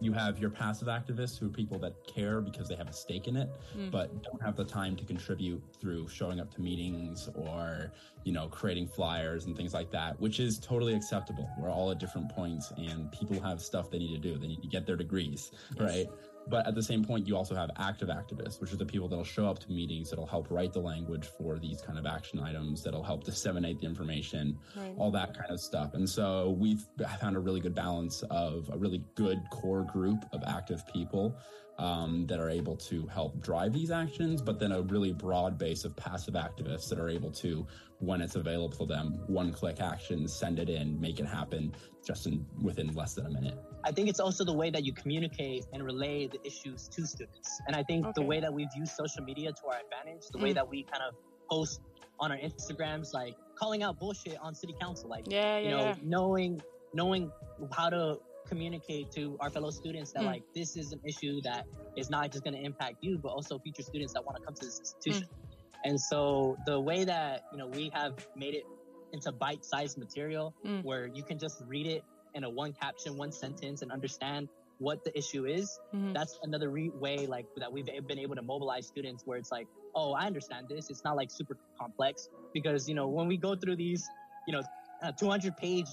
[0.00, 3.26] You have your passive activists who are people that care because they have a stake
[3.26, 3.90] in it, mm.
[3.90, 7.92] but don't have the time to contribute through showing up to meetings or,
[8.26, 11.48] you know, creating flyers and things like that, which is totally acceptable.
[11.56, 14.36] We're all at different points and people have stuff they need to do.
[14.36, 15.80] They need to get their degrees, yes.
[15.80, 16.06] right?
[16.48, 19.24] But at the same point, you also have active activists, which are the people that'll
[19.24, 22.82] show up to meetings, that'll help write the language for these kind of action items,
[22.82, 24.94] that'll help disseminate the information, right.
[24.96, 25.94] all that kind of stuff.
[25.94, 26.84] And so we've
[27.20, 31.36] found a really good balance of a really good core group of active people
[31.78, 35.84] um, that are able to help drive these actions, but then a really broad base
[35.84, 37.66] of passive activists that are able to,
[38.00, 41.74] when it's available to them, one click action, send it in, make it happen
[42.06, 43.58] just in within less than a minute.
[43.84, 47.60] I think it's also the way that you communicate and relay the issues to students.
[47.66, 48.12] And I think okay.
[48.14, 50.42] the way that we've used social media to our advantage, the mm.
[50.42, 51.14] way that we kind of
[51.50, 51.80] post
[52.20, 55.84] on our Instagrams, like calling out bullshit on city council, like, yeah, yeah, you know,
[55.84, 55.94] yeah.
[56.02, 56.60] knowing,
[56.92, 57.30] knowing
[57.72, 60.26] how to communicate to our fellow students that mm.
[60.26, 61.64] like this is an issue that
[61.96, 64.54] is not just going to impact you, but also future students that want to come
[64.54, 65.28] to this institution.
[65.28, 65.45] Mm.
[65.84, 68.64] And so the way that, you know, we have made it
[69.12, 70.82] into bite-sized material mm.
[70.82, 75.04] where you can just read it in a one caption, one sentence and understand what
[75.04, 75.80] the issue is.
[75.94, 76.12] Mm-hmm.
[76.12, 79.66] That's another re- way like that we've been able to mobilize students where it's like,
[79.94, 80.90] oh, I understand this.
[80.90, 84.06] It's not like super complex because, you know, when we go through these,
[84.46, 84.62] you know,
[85.02, 85.86] uh, 200 page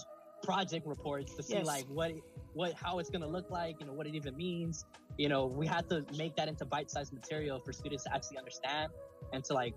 [0.43, 1.65] project reports to see yes.
[1.65, 2.11] like what,
[2.53, 4.85] what, how it's going to look like, you know, what it even means,
[5.17, 8.91] you know, we had to make that into bite-sized material for students to actually understand
[9.31, 9.73] and to like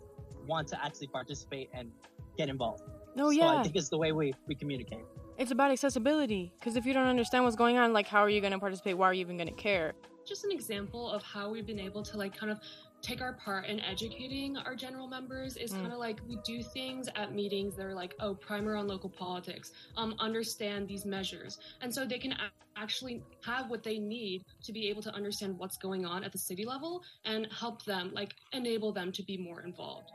[0.46, 1.90] want to actually participate and
[2.38, 2.82] get involved.
[3.14, 3.48] No, oh, so yeah.
[3.48, 5.04] I think it's the way we, we communicate.
[5.38, 6.52] It's about accessibility.
[6.58, 8.96] Because if you don't understand what's going on, like, how are you going to participate?
[8.96, 9.94] Why are you even going to care?
[10.26, 12.58] Just an example of how we've been able to, like, kind of
[13.06, 15.80] take our part in educating our general members is mm.
[15.80, 19.08] kind of like we do things at meetings that are like oh primer on local
[19.08, 24.44] politics um, understand these measures and so they can a- actually have what they need
[24.60, 28.10] to be able to understand what's going on at the city level and help them
[28.12, 30.10] like enable them to be more involved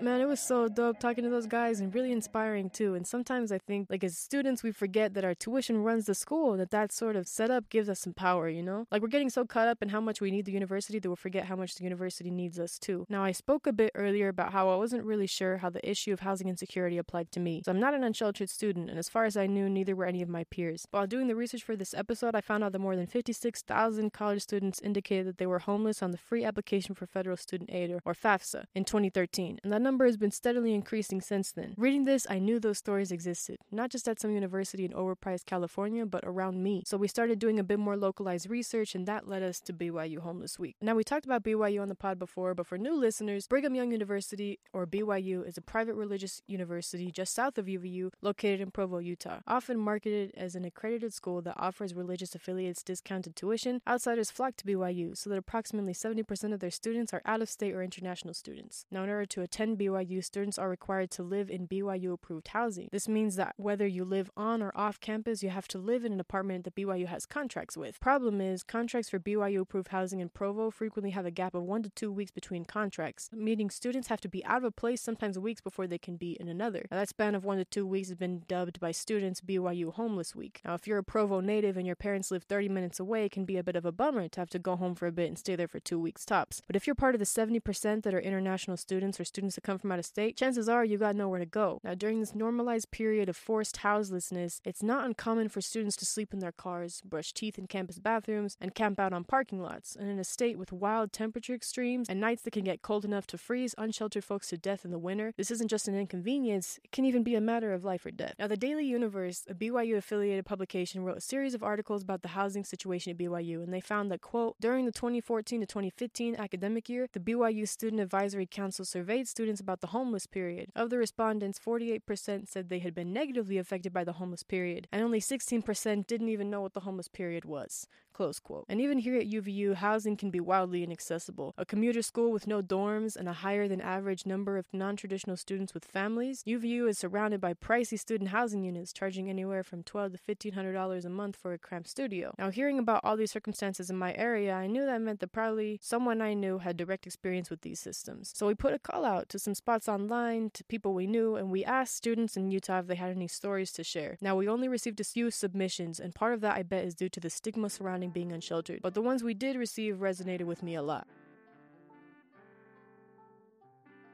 [0.00, 2.94] Man, it was so dope talking to those guys and really inspiring too.
[2.94, 6.56] And sometimes I think, like, as students, we forget that our tuition runs the school,
[6.56, 8.86] that that sort of setup gives us some power, you know?
[8.92, 11.16] Like, we're getting so caught up in how much we need the university that we
[11.16, 13.06] forget how much the university needs us too.
[13.08, 16.12] Now, I spoke a bit earlier about how I wasn't really sure how the issue
[16.12, 17.62] of housing insecurity applied to me.
[17.64, 20.22] So I'm not an unsheltered student, and as far as I knew, neither were any
[20.22, 20.86] of my peers.
[20.92, 24.42] While doing the research for this episode, I found out that more than 56,000 college
[24.42, 28.00] students indicated that they were homeless on the free application for federal student aid, or,
[28.04, 29.58] or FAFSA, in 2013.
[29.64, 31.72] And that number has been steadily increasing since then.
[31.78, 36.04] Reading this, I knew those stories existed, not just at some university in overpriced California,
[36.04, 36.82] but around me.
[36.84, 40.18] So we started doing a bit more localized research, and that led us to BYU
[40.18, 40.76] Homeless Week.
[40.82, 43.90] Now, we talked about BYU on the pod before, but for new listeners, Brigham Young
[43.90, 48.98] University, or BYU, is a private religious university just south of UVU, located in Provo,
[48.98, 49.38] Utah.
[49.46, 54.66] Often marketed as an accredited school that offers religious affiliates discounted tuition, outsiders flock to
[54.66, 58.84] BYU, so that approximately 70% of their students are out of state or international students.
[58.90, 62.88] Now, in order to attend BYU students are required to live in BYU approved housing.
[62.92, 66.12] This means that whether you live on or off campus, you have to live in
[66.12, 68.00] an apartment that BYU has contracts with.
[68.00, 71.82] Problem is, contracts for BYU approved housing in Provo frequently have a gap of one
[71.82, 75.38] to two weeks between contracts, meaning students have to be out of a place sometimes
[75.38, 76.86] weeks before they can be in another.
[76.90, 80.34] Now, that span of one to two weeks has been dubbed by students BYU Homeless
[80.34, 80.60] Week.
[80.64, 83.44] Now, if you're a Provo native and your parents live 30 minutes away, it can
[83.44, 85.38] be a bit of a bummer to have to go home for a bit and
[85.38, 86.62] stay there for two weeks tops.
[86.66, 89.78] But if you're part of the 70% that are international students or students that come
[89.78, 91.78] from out of state, chances are you got nowhere to go.
[91.84, 96.32] Now, during this normalized period of forced houselessness, it's not uncommon for students to sleep
[96.32, 99.94] in their cars, brush teeth in campus bathrooms, and camp out on parking lots.
[99.94, 103.26] And in a state with wild temperature extremes and nights that can get cold enough
[103.26, 106.90] to freeze unsheltered folks to death in the winter, this isn't just an inconvenience, it
[106.90, 108.36] can even be a matter of life or death.
[108.38, 112.28] Now, the Daily Universe, a BYU affiliated publication, wrote a series of articles about the
[112.28, 116.88] housing situation at BYU, and they found that, quote, during the 2014 to 2015 academic
[116.88, 120.70] year, the BYU Student Advisory Council surveyed students about the homeless period.
[120.74, 125.02] Of the respondents, 48% said they had been negatively affected by the homeless period, and
[125.02, 127.86] only 16% didn't even know what the homeless period was.
[128.18, 128.64] Close quote.
[128.68, 131.54] And even here at UVU, housing can be wildly inaccessible.
[131.56, 135.36] A commuter school with no dorms and a higher than average number of non traditional
[135.36, 140.14] students with families, UVU is surrounded by pricey student housing units charging anywhere from 12
[140.14, 142.34] to $1,500 a month for a cramped studio.
[142.40, 145.78] Now, hearing about all these circumstances in my area, I knew that meant that probably
[145.80, 148.32] someone I knew had direct experience with these systems.
[148.34, 151.52] So we put a call out to some spots online, to people we knew, and
[151.52, 154.18] we asked students in Utah if they had any stories to share.
[154.20, 157.08] Now, we only received a few submissions, and part of that I bet is due
[157.10, 160.74] to the stigma surrounding being unsheltered, but the ones we did receive resonated with me
[160.74, 161.06] a lot.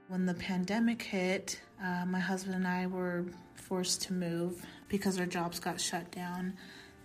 [0.09, 5.26] When the pandemic hit, uh, my husband and I were forced to move because our
[5.26, 6.54] jobs got shut down.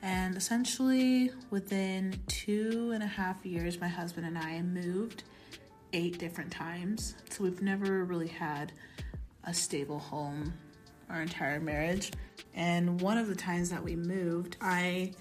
[0.02, 5.23] And essentially, within two and a half years, my husband and I moved
[5.93, 7.15] eight different times.
[7.30, 8.71] So we've never really had
[9.45, 10.54] a stable home
[11.10, 12.12] our entire marriage.
[12.54, 15.13] And one of the times that we moved, I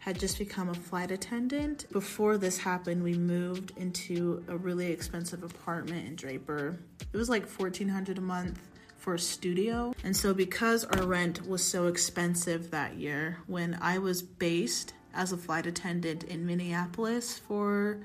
[0.00, 1.86] had just become a flight attendant.
[1.92, 6.78] Before this happened, we moved into a really expensive apartment in Draper.
[7.12, 8.58] It was like 1400 a month
[8.96, 9.94] for a studio.
[10.02, 15.32] And so because our rent was so expensive that year, when I was based as
[15.32, 18.00] a flight attendant in Minneapolis for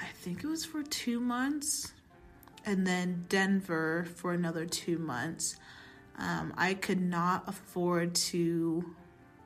[0.00, 1.92] I think it was for 2 months
[2.64, 5.56] and then Denver for another 2 months.
[6.18, 8.94] Um, I could not afford to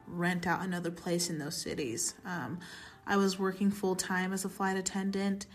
[0.07, 2.15] rent out another place in those cities.
[2.25, 2.61] Um,
[3.07, 5.47] I was working full time as a flight attendant,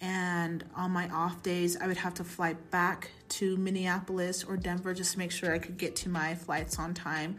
[0.00, 4.94] and on my off days, I would have to fly back to Minneapolis or Denver
[4.94, 7.36] just to make sure I could get to my flights on time.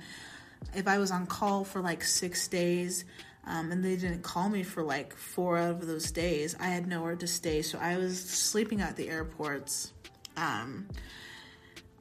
[0.76, 3.06] If I was on call for like six days,
[3.46, 7.16] um, and they didn't call me for like four of those days, I had nowhere
[7.16, 9.94] to stay, so I was sleeping at the airports.
[10.36, 10.88] Um,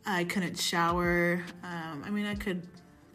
[0.05, 1.45] I couldn't shower.
[1.63, 2.67] Um, I mean, I could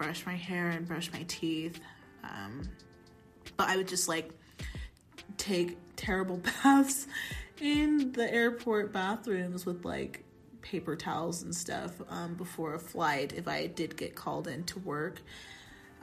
[0.03, 1.79] brush my hair and brush my teeth.
[2.23, 2.69] Um,
[3.57, 4.29] but I would just like
[5.37, 7.07] take terrible baths
[7.61, 10.23] in the airport bathrooms with like
[10.61, 14.79] paper towels and stuff um, before a flight if I did get called in to
[14.79, 15.21] work.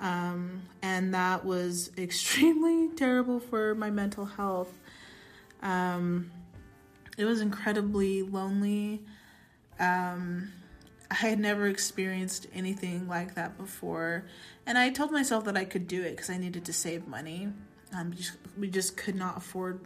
[0.01, 4.73] Um, and that was extremely terrible for my mental health.
[5.63, 6.31] Um,
[7.19, 9.03] it was incredibly lonely.
[9.79, 10.53] Um,
[11.11, 14.27] I had never experienced anything like that before,
[14.66, 17.49] and I told myself that I could do it because I needed to save money.
[17.92, 19.81] Um, just, we just could not afford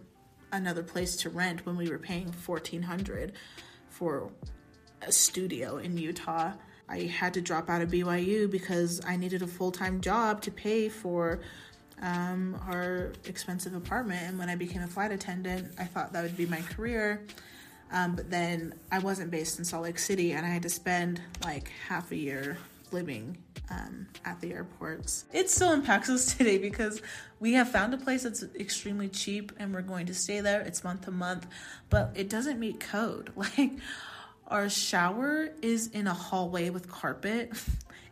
[0.52, 3.32] another place to rent when we were paying fourteen hundred
[3.88, 4.30] for
[5.00, 6.52] a studio in Utah.
[6.88, 10.50] I had to drop out of BYU because I needed a full time job to
[10.50, 11.40] pay for
[12.02, 14.20] um, our expensive apartment.
[14.28, 17.24] And when I became a flight attendant, I thought that would be my career.
[17.92, 21.20] Um, but then I wasn't based in Salt Lake City, and I had to spend
[21.44, 22.58] like half a year
[22.92, 23.36] living
[23.70, 25.24] um, at the airports.
[25.32, 27.02] It still impacts us today because
[27.40, 30.60] we have found a place that's extremely cheap and we're going to stay there.
[30.62, 31.46] It's month to month,
[31.90, 33.32] but it doesn't meet code.
[33.58, 33.72] Like,
[34.48, 37.52] our shower is in a hallway with carpet.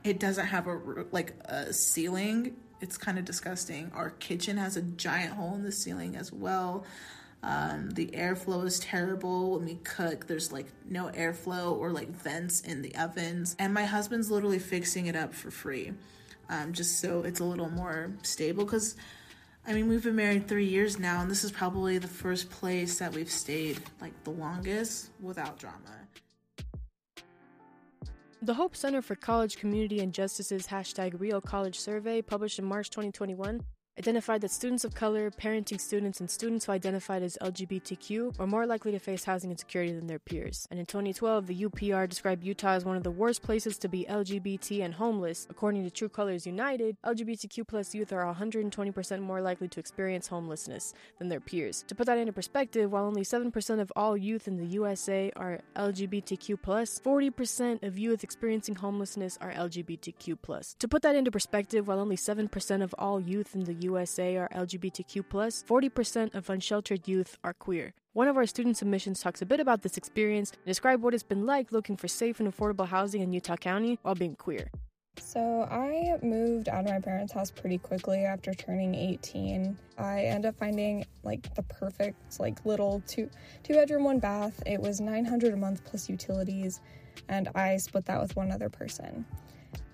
[0.05, 0.81] It doesn't have a
[1.13, 2.57] like a ceiling.
[2.81, 3.93] It's kind of disgusting.
[3.95, 6.85] Our kitchen has a giant hole in the ceiling as well.
[7.43, 10.27] Um, the airflow is terrible when we cook.
[10.27, 13.57] There's like no airflow or like vents in the ovens.
[13.59, 15.93] And my husband's literally fixing it up for free
[16.53, 18.65] um, just so it's a little more stable.
[18.65, 18.97] Because,
[19.67, 22.99] I mean, we've been married three years now, and this is probably the first place
[22.99, 25.79] that we've stayed like the longest without drama.
[28.43, 32.91] The Hope Center for College Community and Justice's hashtag Real College Survey, published in March
[32.91, 33.63] 2021,
[33.99, 38.67] identified that students of color, parenting students, and students who identified as LGBTQ were more
[38.67, 40.67] likely to face housing insecurity than their peers.
[40.71, 44.07] And in 2012, the UPR described Utah as one of the worst places to be
[44.09, 45.47] LGBT and homeless.
[45.51, 50.95] According to True Colors United, LGBTQ plus youth are 120% more likely to experience homelessness
[51.19, 51.85] than their peers.
[51.89, 55.61] To put that into perspective, while only 7% of all youth in the USA are
[55.77, 60.75] LGBTQ plus, 40% of youth experiencing homelessness are LGBTQ plus.
[60.79, 64.49] To put that into perspective, while only 7% of all youth in the USA are
[64.55, 67.93] LGBTQ, 40% of unsheltered youth are queer.
[68.15, 71.23] One of our student submissions talks a bit about this experience and describe what it's
[71.23, 74.71] been like looking for safe and affordable housing in Utah County while being queer.
[75.19, 79.77] So, I moved out of my parents' house pretty quickly after turning 18.
[79.99, 83.29] I ended up finding like the perfect like little two
[83.63, 84.63] two bedroom, one bath.
[84.65, 86.81] It was 900 a month plus utilities,
[87.29, 89.27] and I split that with one other person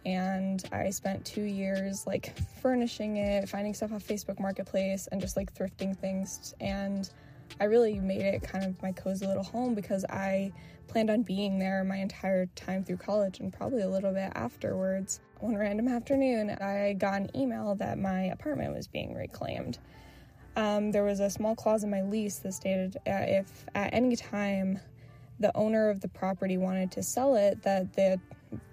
[0.09, 5.37] and I spent two years like furnishing it, finding stuff off Facebook Marketplace, and just
[5.37, 6.55] like thrifting things.
[6.61, 7.09] And
[7.61, 10.51] I really made it kind of my cozy little home because I
[10.87, 15.21] planned on being there my entire time through college and probably a little bit afterwards.
[15.40, 19.79] One random afternoon, I got an email that my apartment was being reclaimed.
[20.57, 24.16] Um, there was a small clause in my lease that stated uh, if at any
[24.16, 24.81] time
[25.38, 28.18] the owner of the property wanted to sell it, that the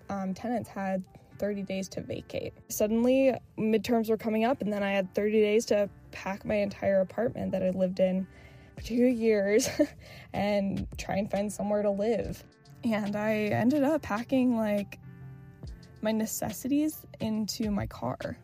[0.09, 1.03] um, tenants had
[1.37, 2.53] 30 days to vacate.
[2.69, 7.01] Suddenly, midterms were coming up, and then I had 30 days to pack my entire
[7.01, 8.27] apartment that I lived in
[8.75, 9.69] for two years
[10.33, 12.43] and try and find somewhere to live.
[12.83, 14.99] And I ended up packing like
[16.01, 18.37] my necessities into my car.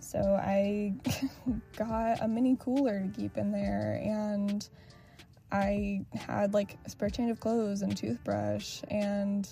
[0.00, 0.94] So I
[1.76, 4.66] got a mini cooler to keep in there and
[5.50, 9.48] I had like a spare change of clothes and toothbrush and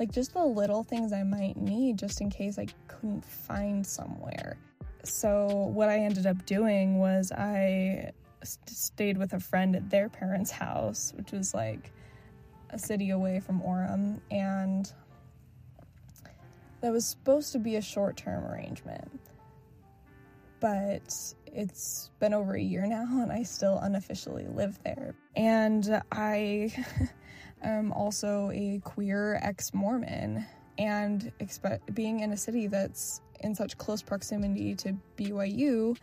[0.00, 4.56] like just the little things I might need just in case I couldn't find somewhere.
[5.04, 10.50] So, what I ended up doing was I stayed with a friend at their parents'
[10.50, 11.92] house, which was like
[12.70, 14.90] a city away from Orem, and
[16.80, 19.20] that was supposed to be a short term arrangement.
[20.60, 25.14] But it's been over a year now, and I still unofficially live there.
[25.36, 26.72] And I
[27.62, 30.46] am also a queer ex Mormon
[30.78, 35.96] and expect being in a city that's in such close proximity to BYU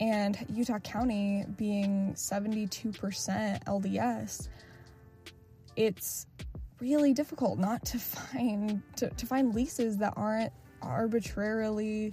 [0.00, 4.48] and Utah County being 72% LDS,
[5.76, 6.26] it's
[6.80, 12.12] really difficult not to find to, to find leases that aren't arbitrarily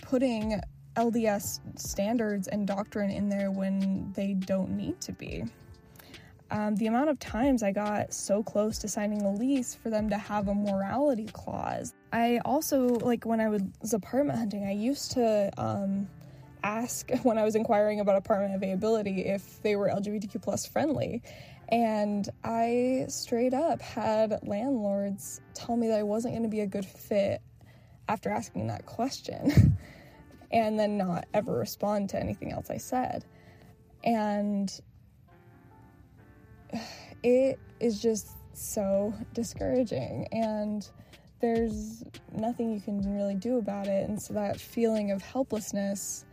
[0.00, 0.60] putting
[0.96, 5.44] LDS standards and doctrine in there when they don't need to be
[6.52, 10.10] um, the amount of times I got so close to signing a lease for them
[10.10, 11.94] to have a morality clause.
[12.12, 13.62] I also, like, when I was
[13.94, 16.08] apartment hunting, I used to um,
[16.62, 21.22] ask when I was inquiring about apartment availability if they were LGBTQ plus friendly.
[21.70, 26.66] And I straight up had landlords tell me that I wasn't going to be a
[26.66, 27.40] good fit
[28.10, 29.78] after asking that question
[30.52, 33.24] and then not ever respond to anything else I said.
[34.04, 34.70] And
[37.22, 40.88] it is just so discouraging and
[41.40, 44.08] there's nothing you can really do about it.
[44.08, 46.24] And so that feeling of helplessness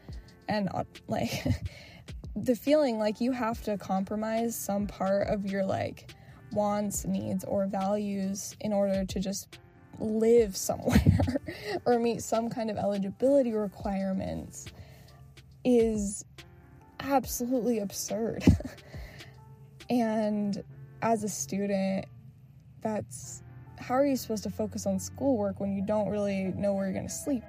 [0.48, 0.70] and
[1.08, 1.46] like
[2.36, 6.12] the feeling like you have to compromise some part of your like
[6.52, 9.60] wants needs or values in order to just
[10.00, 11.42] live somewhere
[11.86, 14.68] or meet some kind of eligibility requirements
[15.66, 16.24] is
[17.00, 18.44] absolutely absurd
[19.90, 20.64] And
[21.02, 22.06] as a student,
[22.82, 23.44] that's
[23.78, 26.94] how are you supposed to focus on schoolwork when you don't really know where you're
[26.94, 27.44] going to sleep?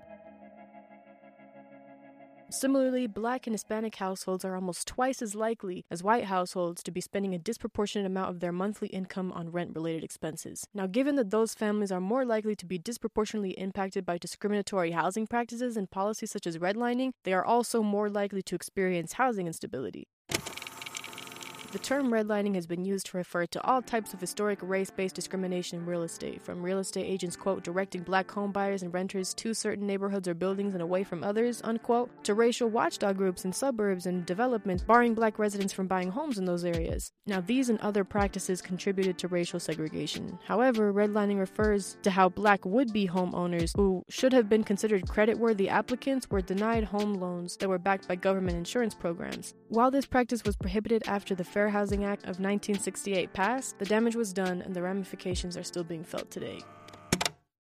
[2.53, 7.01] Similarly, black and Hispanic households are almost twice as likely as white households to be
[7.01, 10.67] spending a disproportionate amount of their monthly income on rent related expenses.
[10.75, 15.29] Now, given that those families are more likely to be disproportionately impacted by discriminatory housing
[15.29, 20.09] practices and policies such as redlining, they are also more likely to experience housing instability.
[21.73, 25.15] The term redlining has been used to refer to all types of historic race based
[25.15, 29.33] discrimination in real estate, from real estate agents, quote, directing black home buyers and renters
[29.35, 33.53] to certain neighborhoods or buildings and away from others, unquote, to racial watchdog groups in
[33.53, 37.13] suburbs and developments barring black residents from buying homes in those areas.
[37.25, 40.41] Now, these and other practices contributed to racial segregation.
[40.45, 45.69] However, redlining refers to how black would be homeowners who should have been considered credit-worthy
[45.69, 49.55] applicants were denied home loans that were backed by government insurance programs.
[49.69, 54.17] While this practice was prohibited after the Fair Housing Act of 1968 passed, the damage
[54.17, 56.61] was done and the ramifications are still being felt today.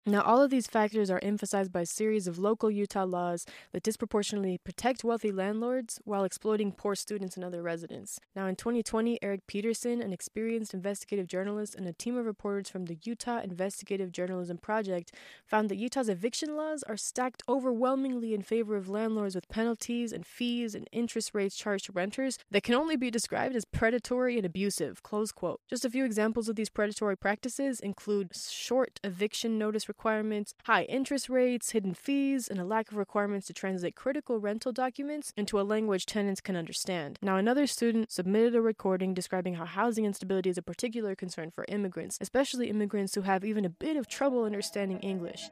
[0.09, 3.83] Now, all of these factors are emphasized by a series of local Utah laws that
[3.83, 8.19] disproportionately protect wealthy landlords while exploiting poor students and other residents.
[8.35, 12.87] Now, in 2020, Eric Peterson, an experienced investigative journalist, and a team of reporters from
[12.87, 15.13] the Utah Investigative Journalism Project
[15.45, 20.25] found that Utah's eviction laws are stacked overwhelmingly in favor of landlords with penalties and
[20.25, 24.47] fees and interest rates charged to renters that can only be described as predatory and
[24.47, 25.03] abusive.
[25.03, 25.61] Close quote.
[25.69, 31.29] Just a few examples of these predatory practices include short eviction notice requirements, high interest
[31.29, 35.63] rates, hidden fees, and a lack of requirements to translate critical rental documents into a
[35.63, 37.19] language tenants can understand.
[37.21, 41.65] Now, another student submitted a recording describing how housing instability is a particular concern for
[41.67, 45.51] immigrants, especially immigrants who have even a bit of trouble understanding English.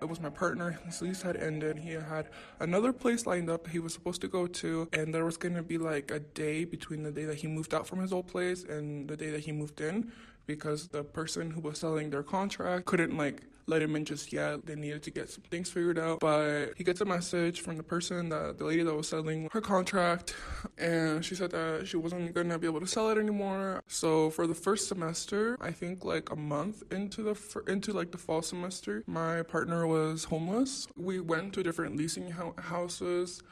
[0.00, 0.78] It was my partner.
[0.86, 1.78] His lease had ended.
[1.78, 2.28] He had
[2.60, 5.62] another place lined up he was supposed to go to, and there was going to
[5.62, 8.62] be like a day between the day that he moved out from his old place
[8.62, 10.10] and the day that he moved in
[10.46, 14.66] because the person who was selling their contract couldn't like let him in just yet.
[14.66, 16.20] They needed to get some things figured out.
[16.20, 19.60] But he gets a message from the person that the lady that was selling her
[19.60, 20.34] contract,
[20.76, 23.82] and she said that she wasn't gonna be able to sell it anymore.
[23.86, 28.18] So for the first semester, I think like a month into the into like the
[28.18, 30.88] fall semester, my partner was homeless.
[30.96, 33.42] We went to different leasing houses.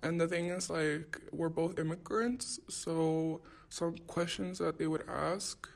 [0.00, 5.68] And the thing is, like, we're both immigrants, so some questions that they would ask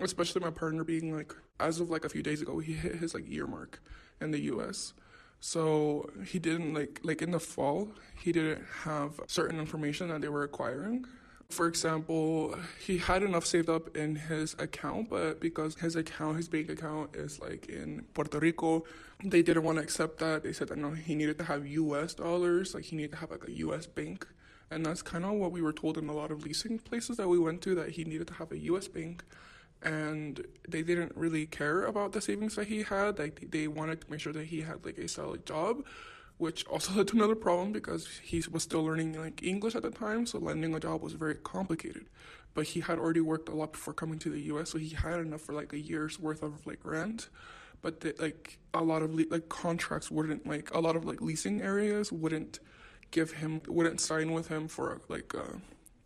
[0.00, 3.14] especially my partner being like as of like a few days ago he hit his
[3.14, 3.82] like year mark
[4.20, 4.92] in the US.
[5.40, 7.88] So he didn't like like in the fall
[8.22, 11.04] he didn't have certain information that they were acquiring.
[11.48, 16.48] For example, he had enough saved up in his account, but because his account, his
[16.48, 18.84] bank account is like in Puerto Rico,
[19.22, 20.42] they didn't want to accept that.
[20.42, 23.30] They said that no, he needed to have US dollars, like he needed to have
[23.30, 24.26] like a US bank.
[24.72, 27.28] And that's kind of what we were told in a lot of leasing places that
[27.28, 29.24] we went to that he needed to have a US bank
[29.82, 33.18] and they didn't really care about the savings that he had.
[33.18, 35.84] Like they wanted to make sure that he had like a solid job,
[36.38, 39.90] which also led to another problem because he was still learning like English at the
[39.90, 40.26] time.
[40.26, 42.06] So landing a job was very complicated.
[42.54, 45.20] But he had already worked a lot before coming to the U.S., so he had
[45.20, 47.28] enough for like a year's worth of like rent.
[47.82, 51.20] But the, like a lot of le- like contracts wouldn't like a lot of like
[51.20, 52.60] leasing areas wouldn't
[53.10, 55.58] give him wouldn't sign with him for like uh,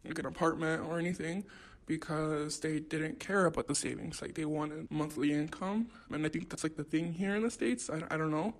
[0.04, 1.44] like an apartment or anything
[1.90, 4.22] because they didn't care about the savings.
[4.22, 5.88] Like they wanted monthly income.
[6.12, 7.90] And I think that's like the thing here in the States.
[7.90, 8.54] I, I don't know.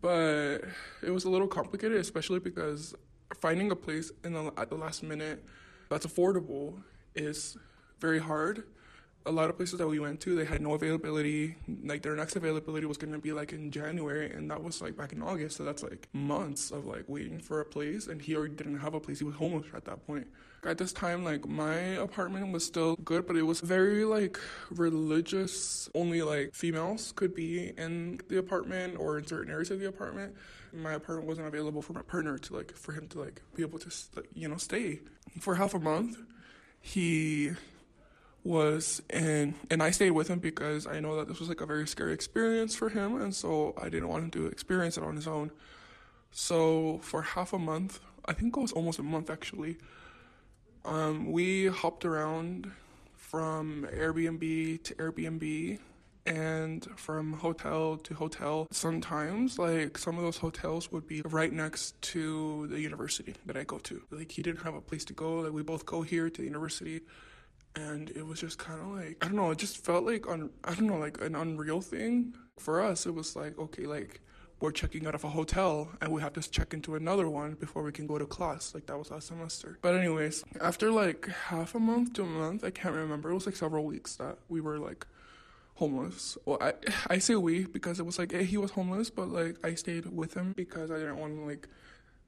[0.00, 0.62] But
[1.00, 2.92] it was a little complicated, especially because
[3.40, 5.44] finding a place in the, at the last minute
[5.88, 6.74] that's affordable
[7.14, 7.56] is
[8.00, 8.64] very hard
[9.26, 11.56] a lot of places that we went to, they had no availability.
[11.84, 15.12] Like their next availability was to be like in January, and that was like back
[15.12, 15.56] in August.
[15.56, 18.94] So that's like months of like waiting for a place, and he already didn't have
[18.94, 19.18] a place.
[19.18, 20.28] He was homeless at that point.
[20.66, 24.38] At this time, like my apartment was still good, but it was very like
[24.70, 25.88] religious.
[25.94, 30.34] Only like females could be in the apartment or in certain areas of the apartment.
[30.72, 33.78] My apartment wasn't available for my partner to like for him to like be able
[33.78, 33.90] to
[34.34, 35.00] you know stay
[35.40, 36.18] for half a month.
[36.80, 37.52] He
[38.46, 41.66] was and and I stayed with him because I know that this was like a
[41.66, 45.16] very scary experience for him and so I didn't want him to experience it on
[45.16, 45.50] his own.
[46.30, 49.78] So for half a month, I think it was almost a month actually,
[50.86, 52.70] um, we hopped around
[53.14, 55.78] from Airbnb to Airbnb
[56.24, 58.66] and from hotel to hotel.
[58.70, 63.64] Sometimes, like some of those hotels would be right next to the university that I
[63.64, 64.02] go to.
[64.10, 65.40] Like he didn't have a place to go.
[65.40, 67.02] Like we both go here to the university
[67.76, 69.50] and it was just kind of like I don't know.
[69.50, 73.06] It just felt like on I don't know like an unreal thing for us.
[73.06, 74.20] It was like okay, like
[74.60, 77.82] we're checking out of a hotel and we have to check into another one before
[77.82, 78.74] we can go to class.
[78.74, 79.78] Like that was last semester.
[79.82, 83.30] But anyways, after like half a month to a month, I can't remember.
[83.30, 85.06] It was like several weeks that we were like
[85.74, 86.38] homeless.
[86.46, 86.72] Well, I
[87.08, 90.34] I say we because it was like he was homeless, but like I stayed with
[90.34, 91.68] him because I didn't want to like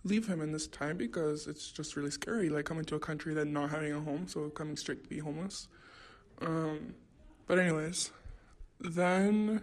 [0.05, 3.35] leave him in this time because it's just really scary, like coming to a country
[3.35, 5.69] that not having a home, so coming straight to be homeless.
[6.41, 6.95] Um,
[7.47, 8.11] but anyways,
[8.81, 9.63] then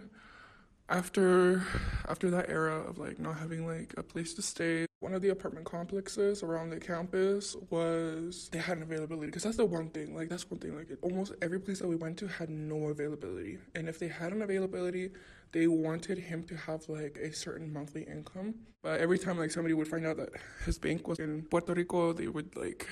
[0.88, 1.62] after
[2.08, 5.30] after that era of like not having like a place to stay one of the
[5.30, 10.14] apartment complexes around the campus was they had an availability because that's the one thing
[10.14, 13.58] like that's one thing like almost every place that we went to had no availability
[13.74, 15.10] and if they had an availability
[15.52, 18.54] they wanted him to have like a certain monthly income.
[18.82, 20.30] But every time like somebody would find out that
[20.64, 22.86] his bank was in Puerto Rico, they would like,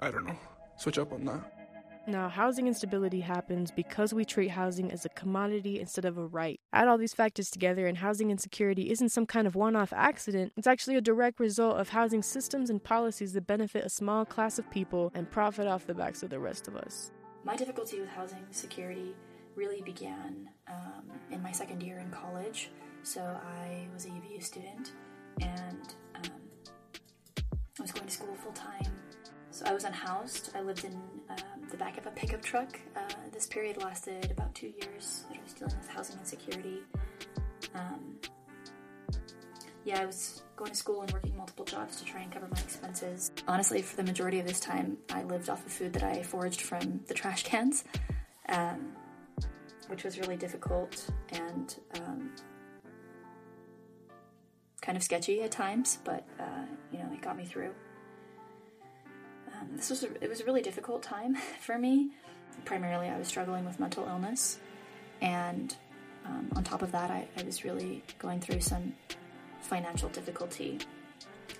[0.00, 0.38] I don't know,
[0.78, 1.59] switch up on that.
[2.06, 6.58] Now, housing instability happens because we treat housing as a commodity instead of a right.
[6.72, 10.52] Add all these factors together, and housing insecurity isn't some kind of one off accident.
[10.56, 14.58] It's actually a direct result of housing systems and policies that benefit a small class
[14.58, 17.12] of people and profit off the backs of the rest of us.
[17.44, 19.14] My difficulty with housing security
[19.54, 22.70] really began um, in my second year in college.
[23.02, 24.92] So I was a UVU student
[25.40, 26.32] and um,
[27.78, 28.99] I was going to school full time.
[29.60, 30.52] So I was unhoused.
[30.56, 30.94] I lived in
[31.28, 31.36] um,
[31.70, 32.80] the back of a pickup truck.
[32.96, 33.00] Uh,
[33.30, 35.24] this period lasted about two years.
[35.28, 36.78] that I was dealing with housing insecurity.
[37.74, 38.16] Um,
[39.84, 42.58] yeah, I was going to school and working multiple jobs to try and cover my
[42.58, 43.32] expenses.
[43.46, 46.62] Honestly, for the majority of this time, I lived off of food that I foraged
[46.62, 47.84] from the trash cans,
[48.48, 48.94] um,
[49.88, 52.30] which was really difficult and um,
[54.80, 57.74] kind of sketchy at times, but uh, you know, it got me through.
[59.60, 62.10] Um, this was a, it was a really difficult time for me.
[62.64, 64.58] Primarily, I was struggling with mental illness,
[65.20, 65.74] and
[66.26, 68.94] um, on top of that, I, I was really going through some
[69.60, 70.78] financial difficulty.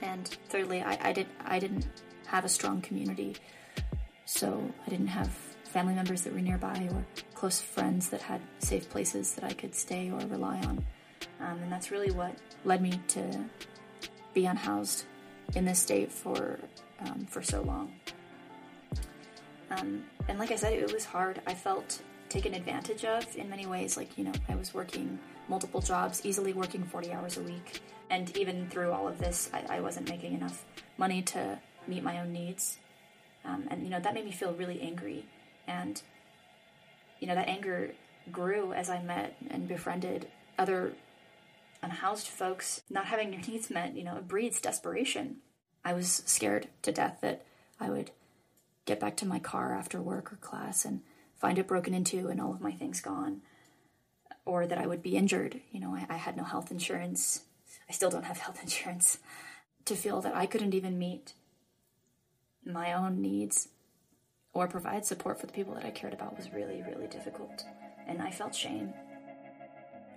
[0.02, 1.86] And thirdly, I, I, did, I didn't
[2.26, 3.36] have a strong community.
[4.24, 5.28] So I didn't have
[5.64, 9.74] family members that were nearby or close friends that had safe places that I could
[9.74, 10.84] stay or rely on.
[11.40, 12.34] Um, and that's really what
[12.64, 13.44] led me to
[14.34, 15.04] be unhoused
[15.54, 16.58] in this state for,
[17.06, 17.92] um, for so long.
[19.70, 21.40] Um, and like I said, it was hard.
[21.46, 23.96] I felt taken advantage of in many ways.
[23.96, 27.80] Like, you know, I was working multiple jobs, easily working 40 hours a week.
[28.08, 30.64] And even through all of this, I, I wasn't making enough
[30.98, 32.78] money to meet my own needs.
[33.44, 35.26] Um, and, you know, that made me feel really angry.
[35.66, 36.00] And,
[37.20, 37.92] you know, that anger
[38.30, 40.28] grew as I met and befriended
[40.58, 40.92] other
[41.82, 42.82] unhoused folks.
[42.90, 45.36] Not having your needs met, you know, breeds desperation.
[45.84, 47.44] I was scared to death that
[47.78, 48.10] I would
[48.84, 51.00] get back to my car after work or class and
[51.36, 53.40] find it broken into and all of my things gone
[54.44, 55.60] or that I would be injured.
[55.70, 57.42] You know, I, I had no health insurance.
[57.88, 59.18] I still don't have health insurance.
[59.86, 61.32] To feel that I couldn't even meet
[62.64, 63.68] my own needs
[64.52, 67.64] or provide support for the people that I cared about was really, really difficult.
[68.06, 68.92] And I felt shame.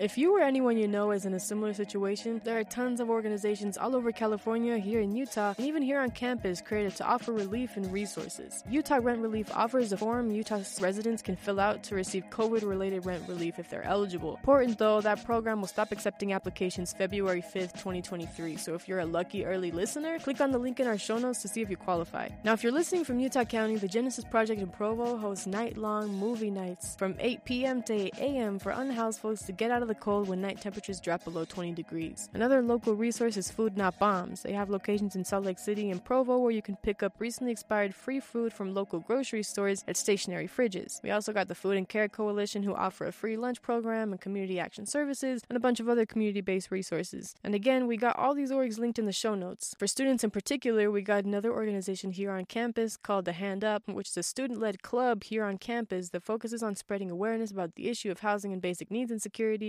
[0.03, 3.09] If you or anyone you know is in a similar situation, there are tons of
[3.09, 7.31] organizations all over California, here in Utah, and even here on campus created to offer
[7.31, 8.65] relief and resources.
[8.69, 13.05] Utah Rent Relief offers a form Utah residents can fill out to receive COVID related
[13.05, 14.35] rent relief if they're eligible.
[14.35, 18.57] Important though, that program will stop accepting applications February 5th, 2023.
[18.57, 21.41] So if you're a lucky early listener, click on the link in our show notes
[21.43, 22.27] to see if you qualify.
[22.43, 26.13] Now, if you're listening from Utah County, the Genesis Project in Provo hosts night long
[26.13, 27.81] movie nights from 8 p.m.
[27.83, 28.59] to 8 a.m.
[28.59, 31.71] for unhoused folks to get out of the cold when night temperatures drop below 20
[31.73, 32.29] degrees.
[32.33, 34.41] Another local resource is Food Not Bombs.
[34.41, 37.51] They have locations in Salt Lake City and Provo where you can pick up recently
[37.51, 41.01] expired free food from local grocery stores at stationary fridges.
[41.03, 44.21] We also got the Food and Care Coalition who offer a free lunch program and
[44.21, 47.35] community action services and a bunch of other community based resources.
[47.43, 49.75] And again, we got all these orgs linked in the show notes.
[49.77, 53.83] For students in particular, we got another organization here on campus called the Hand Up,
[53.87, 57.75] which is a student led club here on campus that focuses on spreading awareness about
[57.75, 59.21] the issue of housing and basic needs and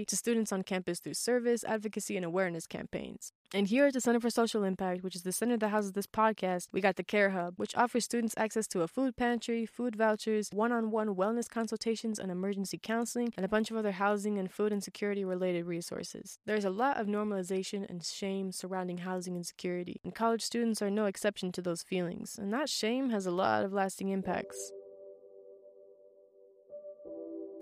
[0.09, 3.33] to students on campus through service, advocacy, and awareness campaigns.
[3.55, 6.07] And here at the Center for Social Impact, which is the center that houses this
[6.07, 9.95] podcast, we got the Care Hub, which offers students access to a food pantry, food
[9.95, 14.39] vouchers, one on one wellness consultations and emergency counseling, and a bunch of other housing
[14.39, 16.39] and food insecurity related resources.
[16.47, 21.07] There's a lot of normalization and shame surrounding housing insecurity, and college students are no
[21.07, 24.73] exception to those feelings, and that shame has a lot of lasting impacts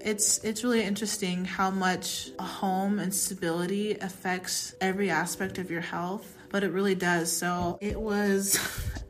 [0.05, 5.81] it's it's really interesting how much a home and stability affects every aspect of your
[5.81, 7.33] health but it really does.
[7.33, 8.61] So it was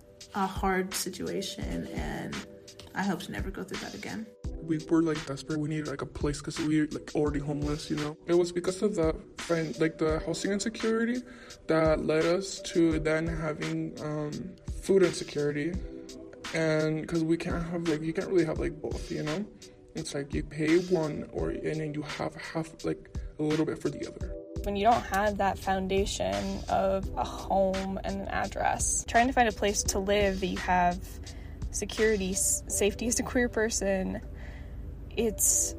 [0.34, 2.34] a hard situation and
[2.94, 4.26] i hope to never go through that again.
[4.62, 5.58] We were like desperate.
[5.58, 8.16] We needed like a place because we were like already homeless you know?
[8.26, 9.14] It was because of the
[9.78, 11.22] like the housing insecurity
[11.66, 14.32] that led us to then having um,
[14.80, 15.72] food insecurity.
[16.54, 19.44] And because we can't have like you can't really have like both you know
[19.94, 23.78] it's like you pay one or and then you have half like a little bit
[23.78, 24.34] for the other.
[24.64, 29.48] When you don't have that foundation of a home and an address, trying to find
[29.48, 30.98] a place to live that you have
[31.72, 34.20] security, safety as a queer person,
[35.16, 35.74] it's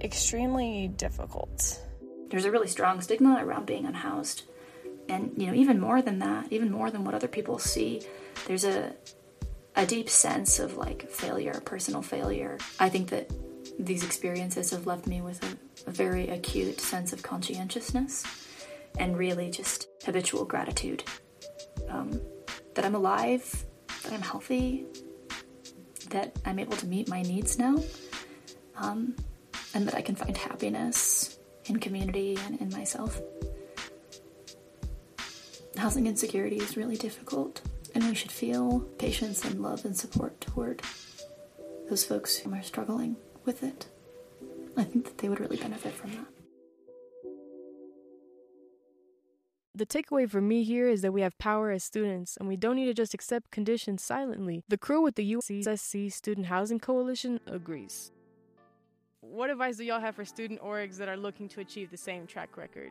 [0.00, 1.80] extremely difficult.
[2.28, 4.44] There's a really strong stigma around being unhoused.
[5.08, 8.02] And you know, even more than that, even more than what other people see,
[8.46, 8.94] there's a
[9.76, 12.58] a deep sense of like failure, personal failure.
[12.78, 13.30] I think that
[13.84, 18.24] these experiences have left me with a, a very acute sense of conscientiousness
[18.98, 21.02] and really just habitual gratitude
[21.88, 22.20] um,
[22.74, 23.64] that I'm alive,
[24.02, 24.84] that I'm healthy,
[26.10, 27.82] that I'm able to meet my needs now,
[28.76, 29.14] um,
[29.74, 33.20] and that I can find happiness in community and in myself.
[35.76, 37.62] Housing insecurity is really difficult,
[37.94, 40.82] and we should feel patience and love and support toward
[41.88, 43.88] those folks who are struggling with it.
[44.76, 46.26] I think that they would really benefit from that.
[49.74, 52.76] The takeaway for me here is that we have power as students, and we don't
[52.76, 54.62] need to just accept conditions silently.
[54.68, 58.12] The crew with the UCSC Student Housing Coalition agrees.
[59.20, 62.26] What advice do y'all have for student orgs that are looking to achieve the same
[62.26, 62.90] track record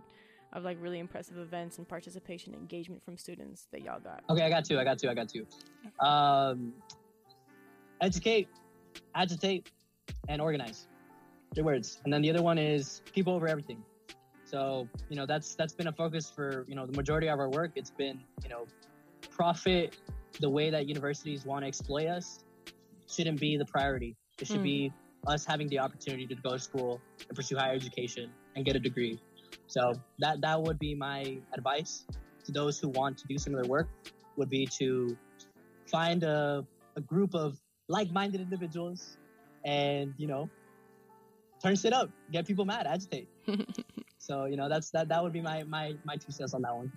[0.54, 4.24] of like really impressive events and participation and engagement from students that y'all got?
[4.30, 4.80] Okay, I got two.
[4.80, 5.10] I got two.
[5.10, 5.46] I got two.
[6.00, 6.74] Um,
[8.02, 8.48] educate,
[9.14, 9.70] agitate,
[10.28, 10.88] and organize.
[11.54, 12.00] Three words.
[12.04, 13.84] And then the other one is people over everything.
[14.46, 17.50] So you know that's that's been a focus for you know the majority of our
[17.50, 17.72] work.
[17.76, 18.66] It's been you know
[19.30, 19.98] profit
[20.40, 22.44] the way that universities want to exploit us
[23.08, 24.16] shouldn't be the priority.
[24.40, 24.64] It should mm.
[24.64, 24.94] be
[25.28, 28.80] us having the opportunity to go to school and pursue higher education and get a
[28.80, 29.20] degree.
[29.68, 32.06] So that that would be my advice
[32.46, 33.88] to those who want to do similar work
[34.36, 35.16] would be to
[35.86, 39.19] find a, a group of like-minded individuals
[39.66, 40.50] and you know
[41.62, 43.28] turn shit up get people mad agitate
[44.20, 46.76] So you know that's that that would be my my my two cents on that
[46.76, 46.92] one.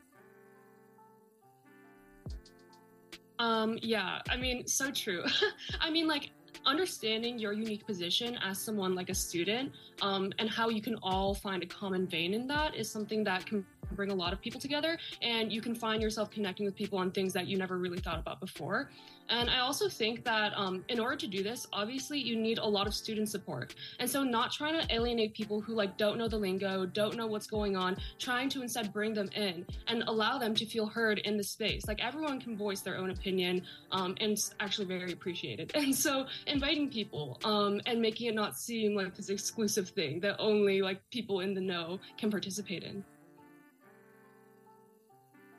[3.39, 5.25] Um, yeah, I mean, so true.
[5.81, 6.31] I mean, like,
[6.65, 11.35] understanding your unique position as someone like a student um, and how you can all
[11.35, 14.61] find a common vein in that is something that can bring a lot of people
[14.61, 17.99] together and you can find yourself connecting with people on things that you never really
[17.99, 18.91] thought about before.
[19.29, 22.67] And I also think that um, in order to do this, obviously you need a
[22.67, 23.75] lot of student support.
[23.99, 27.27] And so not trying to alienate people who like don't know the lingo, don't know
[27.27, 31.19] what's going on, trying to instead bring them in and allow them to feel heard
[31.19, 31.87] in the space.
[31.87, 35.73] Like everyone can voice their own opinion um, and it's actually very appreciated.
[35.83, 40.37] And so inviting people um, and making it not seem like this exclusive thing that
[40.39, 43.05] only like people in the know can participate in.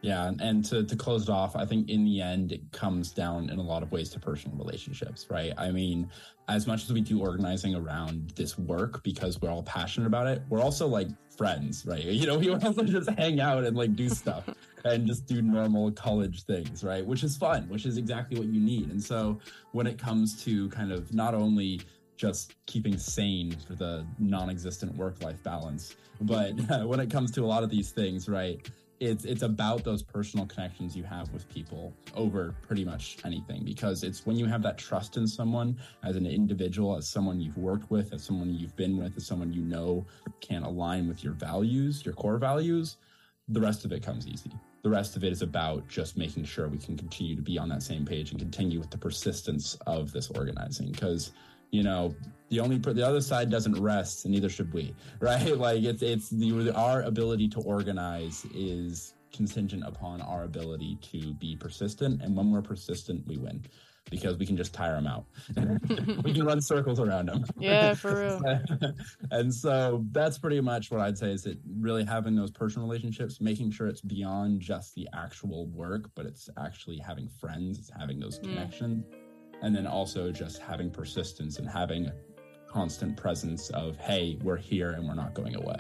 [0.04, 3.50] Yeah, and to, to close it off, I think in the end, it comes down
[3.50, 5.54] in a lot of ways to personal relationships, right?
[5.58, 6.12] I mean,
[6.50, 10.42] as much as we do organizing around this work because we're all passionate about it,
[10.50, 12.04] we're also like friends, right?
[12.04, 14.50] You know, we also just hang out and like do stuff
[14.84, 17.06] and just do normal college things, right?
[17.06, 18.90] Which is fun, which is exactly what you need.
[18.90, 19.40] And so
[19.72, 21.80] when it comes to kind of not only
[22.18, 26.52] just keeping sane for the non existent work life balance, but
[26.86, 28.70] when it comes to a lot of these things, right?
[29.04, 34.04] It's it's about those personal connections you have with people over pretty much anything because
[34.04, 37.92] it's when you have that trust in someone as an individual as someone you've worked
[37.92, 40.06] with as someone you've been with as someone you know
[40.42, 42.98] can align with your values your core values
[43.50, 44.52] the rest of it comes easy.
[44.84, 47.70] The rest of it is about just making sure we can continue to be on
[47.70, 51.32] that same page and continue with the persistence of this organizing because
[51.74, 52.16] you know
[52.50, 55.58] the only the other side doesn't rest and neither should we right?
[55.58, 61.56] Like it's it's the our ability to organize is contingent upon our ability to be
[61.56, 63.66] persistent and when we're persistent we win
[64.12, 65.26] because we can just tire them out.
[66.24, 68.94] We can run circles around them yeah for real.
[69.32, 73.42] And so that's pretty much what i'd say is that really having those personal relationships
[73.42, 78.20] making sure it's beyond just the actual work but it's actually having friends it's having
[78.20, 78.54] those mm.
[79.64, 82.14] And then also just having persistence and having a
[82.68, 85.78] constant presence of hey we're here and we're not going away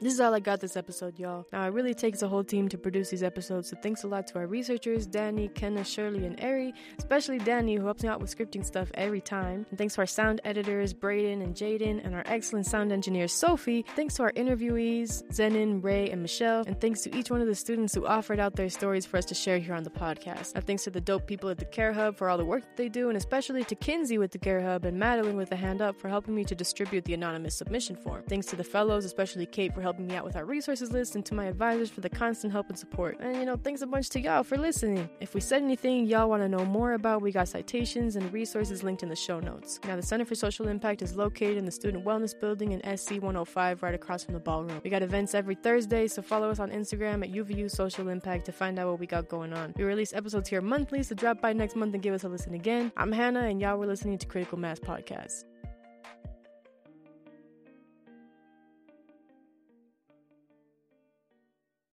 [0.00, 1.46] this is all I got this episode, y'all.
[1.52, 4.26] Now, it really takes a whole team to produce these episodes, so thanks a lot
[4.28, 8.34] to our researchers, Danny, Kenna, Shirley, and Ari, especially Danny, who helps me out with
[8.34, 9.66] scripting stuff every time.
[9.70, 13.84] And thanks to our sound editors, Braden and Jaden, and our excellent sound engineer, Sophie.
[13.94, 16.64] Thanks to our interviewees, Zenon, Ray, and Michelle.
[16.66, 19.26] And thanks to each one of the students who offered out their stories for us
[19.26, 20.52] to share here on the podcast.
[20.54, 22.76] And thanks to the dope people at the Care Hub for all the work that
[22.76, 25.82] they do, and especially to Kinsey with the Care Hub and Madeline with the Hand
[25.82, 28.22] Up for helping me to distribute the anonymous submission form.
[28.28, 31.26] Thanks to the fellows, especially Kate, for helping me out with our resources list and
[31.26, 33.18] to my advisors for the constant help and support.
[33.18, 35.10] And you know, thanks a bunch to y'all for listening.
[35.18, 38.84] If we said anything y'all want to know more about, we got citations and resources
[38.84, 39.80] linked in the show notes.
[39.88, 43.14] Now, the Center for Social Impact is located in the Student Wellness Building in SC
[43.14, 44.80] 105, right across from the ballroom.
[44.84, 48.52] We got events every Thursday, so follow us on Instagram at UVU Social Impact to
[48.52, 49.74] find out what we got going on.
[49.76, 52.54] We release episodes here monthly, so drop by next month and give us a listen
[52.54, 52.92] again.
[52.96, 55.49] I'm Hannah, and y'all were listening to Critical Mass Podcast.